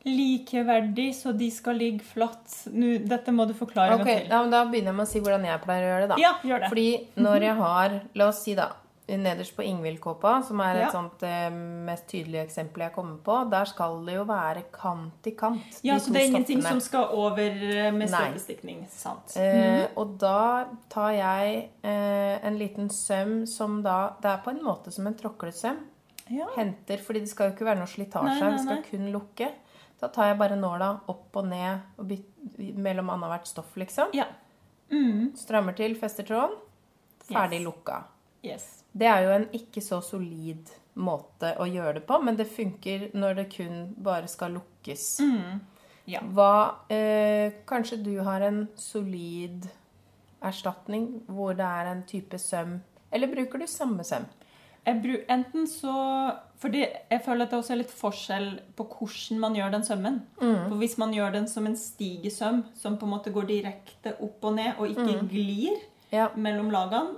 Likeverdig, 0.09 1.09
så 1.17 1.33
de 1.37 1.49
skal 1.53 1.77
ligge 1.81 2.05
flatt. 2.07 2.53
Nå, 2.73 2.99
dette 3.09 3.33
må 3.35 3.47
du 3.49 3.55
forklare 3.59 3.97
Ok, 3.97 4.05
meg 4.07 4.21
til. 4.23 4.29
ja, 4.31 4.43
men 4.45 4.53
Da 4.53 4.61
begynner 4.69 4.93
jeg 4.93 4.99
med 5.01 5.07
å 5.07 5.11
si 5.11 5.21
hvordan 5.25 5.47
jeg 5.49 5.63
pleier 5.65 5.87
å 5.87 5.89
gjøre 5.93 6.05
det. 6.05 6.11
da. 6.13 6.21
Ja, 6.23 6.35
gjør 6.47 6.63
det. 6.63 6.69
Fordi 6.75 6.89
når 7.25 7.47
jeg 7.49 7.57
har 7.63 7.97
La 8.21 8.29
oss 8.31 8.43
si, 8.45 8.55
da. 8.59 8.69
Nederst 9.17 9.55
på 9.57 9.63
Ingvild-kåpa, 9.65 10.43
som 10.45 10.61
er 10.61 10.77
et 10.77 10.81
Ja. 10.83 10.91
sånt 10.93 11.23
eh, 11.23 11.49
mest 11.51 12.07
tydelige 12.09 12.43
eksempel 12.45 12.83
jeg 12.83 12.93
kommer 12.93 13.17
på, 13.25 13.51
der 13.51 13.65
skal 13.65 14.05
det 14.05 14.15
jo 14.19 14.25
være 14.29 14.65
kant 14.73 15.27
i 15.27 15.31
kant. 15.31 15.79
Ja, 15.83 15.97
Så 15.99 16.13
det 16.13 16.21
er 16.23 16.27
ingenting 16.29 16.63
som 16.63 16.81
skal 16.81 17.09
over 17.17 17.41
eh, 17.41 17.91
med 17.91 18.11
Nei. 18.11 18.33
støpestikning? 18.33 18.87
Sant. 18.91 19.37
Eh, 19.37 19.87
og 19.97 20.19
da 20.19 20.67
tar 20.91 21.13
jeg 21.17 21.71
eh, 21.83 22.39
en 22.47 22.59
liten 22.59 22.91
søm 22.91 23.47
som 23.47 23.83
da 23.83 24.11
Det 24.21 24.29
er 24.31 24.43
på 24.45 24.51
en 24.51 24.63
måte 24.63 24.93
som 24.93 25.07
en 25.07 25.15
tråklesøm. 25.15 25.79
Ja. 26.31 26.45
Henter, 26.57 26.99
fordi 26.99 27.21
det 27.21 27.29
skal 27.31 27.49
jo 27.51 27.55
ikke 27.57 27.65
være 27.65 27.79
noe 27.79 27.87
slitasje 27.89 28.35
her, 28.43 28.51
det 28.51 28.61
skal 28.61 28.83
kun 28.91 29.11
lukke. 29.13 29.49
Da 30.01 30.09
tar 30.09 30.27
jeg 30.29 30.39
bare 30.39 30.57
nåla 30.61 31.01
opp 31.09 31.35
og 31.41 31.47
ned 31.49 31.81
og 31.99 32.07
byt, 32.07 32.77
mellom 32.77 33.09
annethvert 33.11 33.47
stoff, 33.49 33.75
liksom. 33.77 34.09
ja. 34.15 34.27
Mm. 34.91 35.33
Strammer 35.37 35.73
til, 35.77 35.95
fester 36.01 36.25
tråden. 36.25 36.55
Ferdig 37.29 37.59
Yes. 37.61 37.65
lukka. 37.65 38.05
Yes. 38.45 38.85
Det 38.99 39.07
er 39.07 39.23
jo 39.27 39.31
en 39.37 39.49
ikke 39.55 39.83
så 39.85 40.01
solid 40.03 40.71
måte 40.99 41.53
å 41.63 41.67
gjøre 41.71 42.01
det 42.01 42.07
på, 42.09 42.17
men 42.27 42.37
det 42.37 42.49
funker 42.51 43.11
når 43.15 43.37
det 43.39 43.45
kun 43.53 43.77
bare 44.03 44.27
skal 44.29 44.57
lukkes. 44.59 45.05
Mm. 45.23 45.61
Ja. 46.09 46.23
Hva 46.35 46.51
eh, 46.91 47.53
Kanskje 47.69 47.99
du 48.03 48.15
har 48.25 48.41
en 48.47 48.63
solid 48.81 49.67
erstatning 50.43 51.09
hvor 51.29 51.55
det 51.59 51.67
er 51.67 51.91
en 51.93 52.03
type 52.09 52.39
søm 52.41 52.79
Eller 53.13 53.29
bruker 53.33 53.59
du 53.61 53.67
samme 53.69 54.05
søm? 54.07 54.25
Jeg 54.87 55.03
bru- 55.05 55.25
enten 55.29 55.67
så 55.69 55.93
Fordi 56.63 56.81
jeg 57.11 57.21
føler 57.27 57.45
at 57.45 57.51
det 57.53 57.59
også 57.59 57.75
er 57.75 57.81
litt 57.83 57.93
forskjell 57.93 58.49
på 58.79 58.87
hvordan 58.89 59.39
man 59.43 59.55
gjør 59.59 59.71
den 59.77 59.85
sømmen. 59.85 60.17
For 60.41 60.77
Hvis 60.81 60.97
man 60.99 61.13
gjør 61.15 61.33
den 61.37 61.47
som 61.47 61.67
en 61.69 61.77
stigesøm, 61.77 62.65
som 62.75 62.97
på 62.99 63.07
en 63.07 63.13
måte 63.13 63.31
går 63.35 63.47
direkte 63.47 64.15
opp 64.25 64.43
og 64.49 64.57
ned, 64.57 64.73
og 64.79 64.89
ikke 64.91 65.21
glir 65.31 65.77
Ja. 66.11 66.31
mellom 66.35 66.71
lagene, 66.73 67.15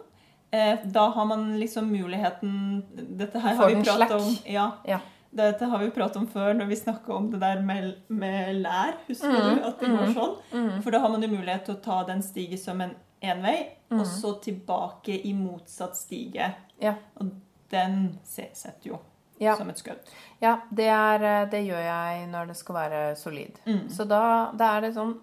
da 0.92 1.08
har 1.14 1.24
man 1.30 1.58
liksom 1.60 1.90
muligheten 1.92 2.82
Dette 3.18 3.38
her 3.38 3.54
har 3.54 3.68
vi 3.70 3.82
pratet 3.84 4.16
om. 4.16 4.36
Ja, 4.50 4.70
ja. 4.84 4.98
Dette 5.30 5.64
har 5.70 5.78
vi 5.78 5.90
pratet 5.94 6.16
om 6.16 6.26
før 6.26 6.54
når 6.58 6.66
vi 6.66 6.76
snakka 6.76 7.12
om 7.14 7.28
det 7.30 7.38
der 7.38 7.60
med, 7.62 7.92
med 8.08 8.56
lær. 8.64 8.96
Husker 9.06 9.30
du 9.30 9.60
at 9.68 9.78
det 9.78 9.90
går 9.92 10.10
sånn? 10.16 10.80
For 10.82 10.90
da 10.90 10.98
har 11.04 11.12
man 11.12 11.22
jo 11.22 11.28
mulighet 11.30 11.68
til 11.68 11.76
å 11.76 11.82
ta 11.84 12.00
den 12.08 12.22
stigesømmen 12.26 12.96
én 13.22 13.42
vei, 13.44 13.54
og 13.92 14.02
så 14.08 14.32
tilbake 14.42 15.20
i 15.28 15.30
motsatt 15.36 15.94
stige. 15.98 16.48
Ja. 16.82 16.96
Og 17.20 17.30
den 17.70 18.18
setter 18.24 18.88
jo 18.90 18.98
Ja. 19.40 19.54
som 19.56 19.70
et 19.70 19.78
skudd. 19.78 20.00
ja 20.42 20.58
det, 20.70 20.88
er, 20.88 21.22
eh, 21.22 21.46
det 21.48 21.62
gjør 21.64 21.80
jeg 21.84 22.26
når 22.28 22.46
det 22.50 22.56
skal 22.56 22.74
være 22.74 23.16
solid. 23.16 23.60
Så 23.88 24.04
da, 24.08 24.50
da 24.52 24.76
er 24.76 24.80
det 24.88 24.94
sånn 24.98 25.14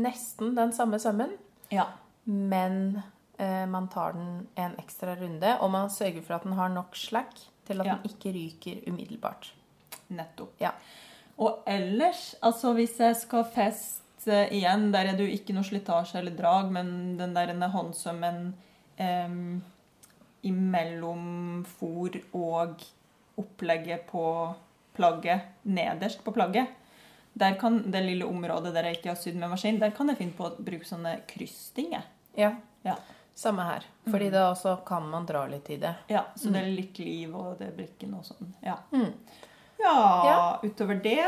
nesten 0.00 0.54
den 0.56 0.72
samme 0.72 0.98
sømmen, 1.02 1.34
Ja. 1.70 1.86
men 2.24 2.96
eh, 2.96 3.02
man 3.38 3.88
tar 3.92 4.12
den 4.16 4.46
en 4.56 4.76
ekstra 4.80 5.14
runde, 5.20 5.58
og 5.60 5.70
man 5.70 5.90
sørger 5.90 6.22
for 6.22 6.34
at 6.34 6.42
den 6.44 6.52
har 6.56 6.68
nok 6.72 6.96
slack 6.96 7.36
til 7.66 7.80
at 7.80 7.86
Ja. 7.86 7.94
den 7.96 8.10
ikke 8.10 8.32
ryker 8.32 8.88
umiddelbart. 8.90 9.52
Nettopp. 10.08 10.54
Ja. 10.60 10.70
Og 11.38 11.62
ellers, 11.66 12.34
altså 12.42 12.72
hvis 12.72 12.98
jeg 13.00 13.16
skal 13.16 13.44
feste 13.44 14.48
igjen, 14.50 14.90
der 14.92 14.98
er 15.10 15.16
det 15.16 15.26
jo 15.28 15.32
ikke 15.36 15.52
noe 15.52 15.64
slitasje 15.64 16.18
eller 16.18 16.36
drag, 16.36 16.70
men 16.72 17.16
den 17.18 17.34
der 17.34 17.68
håndsømmen 17.68 18.54
eh, 18.98 19.28
imellom 20.46 21.64
fòr 21.78 22.16
og 22.36 22.82
opplegget 23.38 24.06
på 24.08 24.22
plagget, 24.96 25.40
nederst 25.64 26.22
på 26.24 26.32
plagget, 26.32 26.68
der 27.36 27.58
kan 27.60 27.82
det 27.92 28.00
lille 28.06 28.24
området 28.24 28.72
der 28.72 28.86
jeg 28.88 28.96
ikke 28.96 29.08
har 29.12 29.18
sydd 29.20 29.36
med 29.36 29.50
maskin, 29.52 29.78
der 29.80 29.90
kan 29.92 30.08
jeg 30.08 30.16
finne 30.22 30.32
på 30.38 30.46
å 30.48 30.54
bruke 30.56 30.88
sånne 30.88 31.18
kryssstinger. 31.28 32.06
Ja, 32.36 32.54
Ja. 32.86 32.94
Samme 33.36 33.64
her. 33.68 33.84
Fordi 34.08 34.30
da 34.32 34.46
også 34.54 34.78
kan 34.88 35.04
man 35.12 35.26
dra 35.28 35.42
litt 35.50 35.68
i 35.70 35.76
det. 35.82 35.94
Ja, 36.08 36.22
så 36.36 36.48
det 36.54 36.62
er 36.62 36.70
litt 36.72 36.98
liv, 37.02 37.34
og 37.36 37.58
det 37.60 37.68
blir 37.76 37.90
ikke 37.90 38.08
noe 38.08 38.24
sånn. 38.24 38.52
Ja, 38.64 38.78
Mm. 38.92 39.12
ja, 39.78 40.24
Ja. 40.24 40.60
utover 40.64 41.02
det 41.02 41.18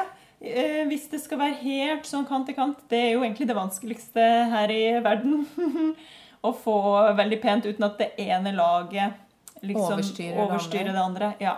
eh, 0.40 0.84
Hvis 0.88 1.08
det 1.10 1.20
skal 1.20 1.38
være 1.38 1.58
helt 1.60 2.06
sånn 2.06 2.26
kant 2.26 2.46
til 2.46 2.54
kant, 2.54 2.78
det 2.88 2.98
er 2.98 3.12
jo 3.12 3.20
egentlig 3.26 3.46
det 3.48 3.56
vanskeligste 3.56 4.24
her 4.50 4.70
i 4.70 5.00
verden. 5.04 5.46
Å 6.44 6.52
få 6.54 6.76
veldig 7.18 7.40
pent 7.42 7.64
uten 7.66 7.84
at 7.84 7.98
det 7.98 8.12
ene 8.18 8.52
laget 8.54 9.12
liksom 9.62 9.98
Overstyrer 9.98 10.36
det 10.36 10.48
andre. 10.48 10.92
det 10.92 11.02
andre. 11.02 11.34
Ja. 11.40 11.56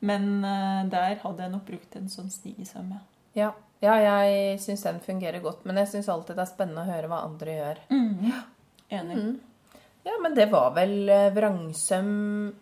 Men 0.00 0.44
eh, 0.44 0.84
der 0.90 1.16
hadde 1.22 1.42
jeg 1.42 1.50
nok 1.50 1.64
brukt 1.66 1.96
en 1.96 2.08
sånn 2.12 2.30
stigesøm, 2.30 2.92
ja. 2.92 3.00
Ja, 3.34 3.52
ja 3.80 3.94
jeg 4.20 4.58
syns 4.60 4.82
den 4.84 5.00
fungerer 5.00 5.40
godt. 5.40 5.64
Men 5.64 5.76
jeg 5.76 5.88
syns 5.88 6.08
alltid 6.12 6.36
det 6.36 6.42
er 6.44 6.52
spennende 6.52 6.84
å 6.84 6.90
høre 6.92 7.08
hva 7.08 7.22
andre 7.24 7.56
gjør. 7.56 7.78
Ja, 8.28 8.42
Enig. 9.00 9.40
Ja, 10.02 10.16
men 10.22 10.34
det 10.34 10.48
var 10.50 10.72
vel 10.74 11.08
eh, 11.12 11.28
vrangsøm 11.34 12.10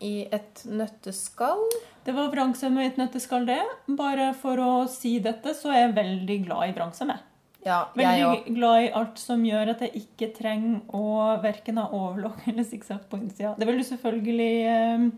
i 0.05 0.26
et 0.29 0.61
nøtteskall? 0.68 1.62
Det 2.05 2.12
var 2.16 2.29
vrangsøm 2.33 2.76
i 2.81 2.87
et 2.90 3.00
nøtteskall, 3.00 3.46
det. 3.48 3.62
Bare 3.96 4.31
for 4.37 4.61
å 4.61 4.72
si 4.90 5.16
dette, 5.24 5.55
så 5.57 5.72
er 5.72 5.87
jeg 5.87 5.96
veldig 5.96 6.38
glad 6.44 6.68
i 6.68 6.74
vrangsøm, 6.76 7.14
jeg. 7.14 7.26
Ja, 7.64 7.81
Veldig 7.92 8.20
jeg 8.20 8.55
glad 8.57 8.83
i 8.87 8.92
alt 8.96 9.18
som 9.20 9.42
gjør 9.44 9.74
at 9.74 9.83
jeg 9.85 10.05
ikke 10.05 10.31
trenger 10.37 10.81
å 10.96 11.40
verken 11.42 11.81
ha 11.81 11.90
overlock 11.92 12.44
eller 12.48 12.64
sikksakk 12.64 13.09
på 13.11 13.20
innsida. 13.20 13.55
Det 13.57 13.68
vil 13.68 13.83
jo 13.83 13.88
selvfølgelig 13.88 14.53
eh, 14.74 15.09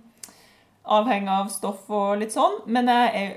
avhenge 0.98 1.42
av 1.42 1.50
stoff 1.54 1.90
og 1.90 2.16
litt 2.22 2.34
sånn, 2.34 2.62
men 2.70 2.90
jeg 2.90 3.12
er, 3.18 3.36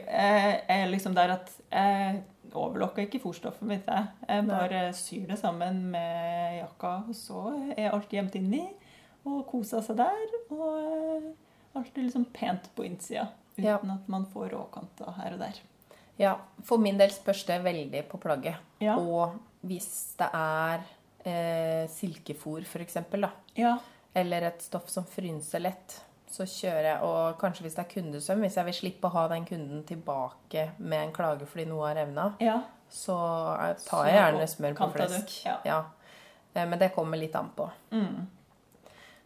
jeg 0.66 0.80
er 0.80 0.90
liksom 0.94 1.18
der 1.18 1.38
at 1.38 1.54
jeg 1.70 2.24
overlokker 2.58 3.06
ikke 3.06 3.20
fòrstoffet 3.24 3.68
mitt. 3.68 3.88
Jeg, 4.28 4.46
bare 4.48 4.82
syr 4.98 5.28
det 5.30 5.38
sammen 5.40 5.82
med 5.92 6.60
jakka, 6.62 6.94
og 7.10 7.16
så 7.16 7.44
er 7.78 7.92
alt 7.94 8.10
gjemt 8.14 8.36
inni. 8.40 8.64
Og 9.26 9.46
koser 9.50 9.82
seg 9.82 9.98
der. 9.98 10.36
Og 10.54 10.66
eh, 10.82 11.30
alt 11.80 11.98
er 11.98 12.06
liksom 12.08 12.26
pent 12.34 12.70
på 12.76 12.86
innsida. 12.86 13.28
Uten 13.58 13.64
Ja. 13.70 13.78
at 13.80 14.08
man 14.12 14.26
får 14.28 14.50
råkanter 14.52 15.14
her 15.18 15.34
og 15.34 15.40
der. 15.40 15.60
Ja, 16.20 16.36
for 16.64 16.78
min 16.80 16.98
del 17.00 17.10
spørs 17.12 17.44
det 17.48 17.62
veldig 17.64 18.06
på 18.12 18.18
plagget. 18.24 18.56
Ja. 18.84 18.98
Og 19.00 19.36
hvis 19.68 20.14
det 20.20 20.28
er 20.34 20.84
eh, 21.26 21.88
silkefôr, 21.92 22.62
f.eks., 22.68 22.94
da, 23.12 23.30
Ja. 23.58 23.78
eller 24.16 24.42
et 24.48 24.62
stoff 24.62 24.90
som 24.90 25.04
frynser 25.06 25.60
lett, 25.64 26.02
så 26.36 26.46
kjører 26.50 26.88
jeg 26.90 27.08
Og 27.08 27.38
kanskje 27.40 27.66
hvis 27.66 27.76
det 27.78 27.84
er 27.86 27.92
kundesøm, 27.94 28.42
hvis 28.44 28.58
jeg 28.60 28.68
vil 28.68 28.78
slippe 28.80 29.10
å 29.10 29.16
ha 29.16 29.28
den 29.32 29.46
kunden 29.48 29.84
tilbake 29.88 30.70
med 30.78 31.08
en 31.08 31.14
klage 31.16 31.48
fordi 31.50 31.68
noe 31.70 31.90
har 31.90 32.00
revna, 32.02 32.30
ja. 32.44 32.58
så 32.92 33.18
eh, 33.56 33.76
tar 33.86 34.10
jeg 34.10 34.18
gjerne 34.20 34.50
smør 34.56 34.80
på 34.80 34.90
flesk. 34.98 35.38
ja. 35.48 35.60
Ja. 35.68 35.84
Men 36.56 36.80
det 36.80 36.94
kommer 36.96 37.20
litt 37.20 37.36
an 37.36 37.50
på. 37.56 37.66
Mm. 37.92 38.28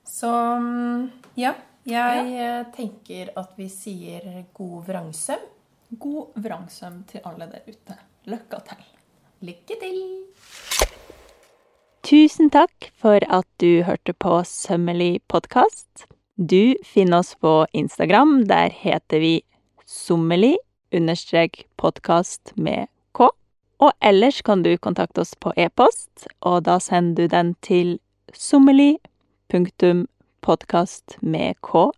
Så 0.02 0.30
mm, 0.34 1.10
ja. 1.38 1.54
Jeg 1.90 2.34
eh, 2.42 2.64
tenker 2.76 3.32
at 3.40 3.54
vi 3.58 3.70
sier 3.72 4.26
god 4.54 4.86
vrangsøm. 4.90 5.46
God 6.02 6.38
vrangsøm 6.42 7.04
til 7.10 7.26
alle 7.26 7.50
der 7.50 7.70
ute. 7.70 7.98
Lykke 8.30 8.62
til. 8.68 8.84
Lykke 9.50 9.80
til! 9.82 10.00
Tusen 12.06 12.50
takk 12.54 12.90
for 12.98 13.22
at 13.30 13.48
du 13.62 13.84
hørte 13.88 14.14
på 14.14 14.42
Sømmelig 14.46 15.22
podkast. 15.30 16.10
Du 16.42 16.76
finner 16.84 17.20
oss 17.20 17.36
på 17.36 17.68
Instagram. 17.72 18.48
Der 18.48 18.70
heter 18.70 19.20
vi 19.20 19.42
sommeli 19.86 20.58
understrek 20.92 21.68
podkast 21.76 22.54
med 22.56 22.88
k. 23.12 23.28
Og 23.78 23.92
ellers 24.00 24.40
kan 24.42 24.64
du 24.64 24.78
kontakte 24.78 25.20
oss 25.26 25.36
på 25.36 25.52
e-post, 25.60 26.30
og 26.40 26.64
da 26.64 26.78
sender 26.80 27.28
du 27.28 27.34
den 27.34 27.50
til 27.60 27.98
punktum 29.52 30.06
podkast 30.40 31.18
med 31.20 31.60
k 31.60 31.90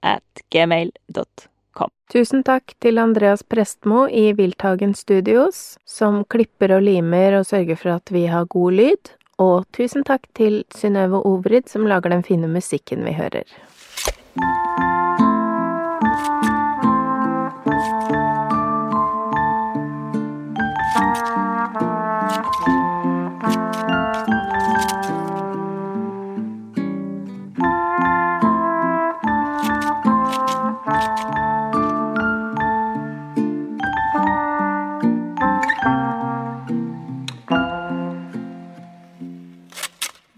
at 0.00 0.44
gmail.com. 0.48 1.92
Tusen 2.08 2.40
takk 2.42 2.72
til 2.80 2.98
Andreas 2.98 3.42
Prestmo 3.44 4.06
i 4.08 4.32
Wildtagen 4.32 4.94
Studios, 4.94 5.76
som 5.84 6.24
klipper 6.24 6.72
og 6.78 6.88
limer 6.88 7.36
og 7.42 7.50
sørger 7.52 7.76
for 7.76 7.98
at 8.00 8.08
vi 8.16 8.24
har 8.32 8.48
god 8.48 8.80
lyd. 8.80 9.12
Og 9.36 9.68
tusen 9.76 10.08
takk 10.08 10.24
til 10.32 10.62
Synnøve 10.72 11.20
Ovrid, 11.20 11.68
som 11.68 11.84
lager 11.84 12.16
den 12.16 12.24
fine 12.24 12.48
musikken 12.48 13.04
vi 13.04 13.12
hører. 13.12 13.44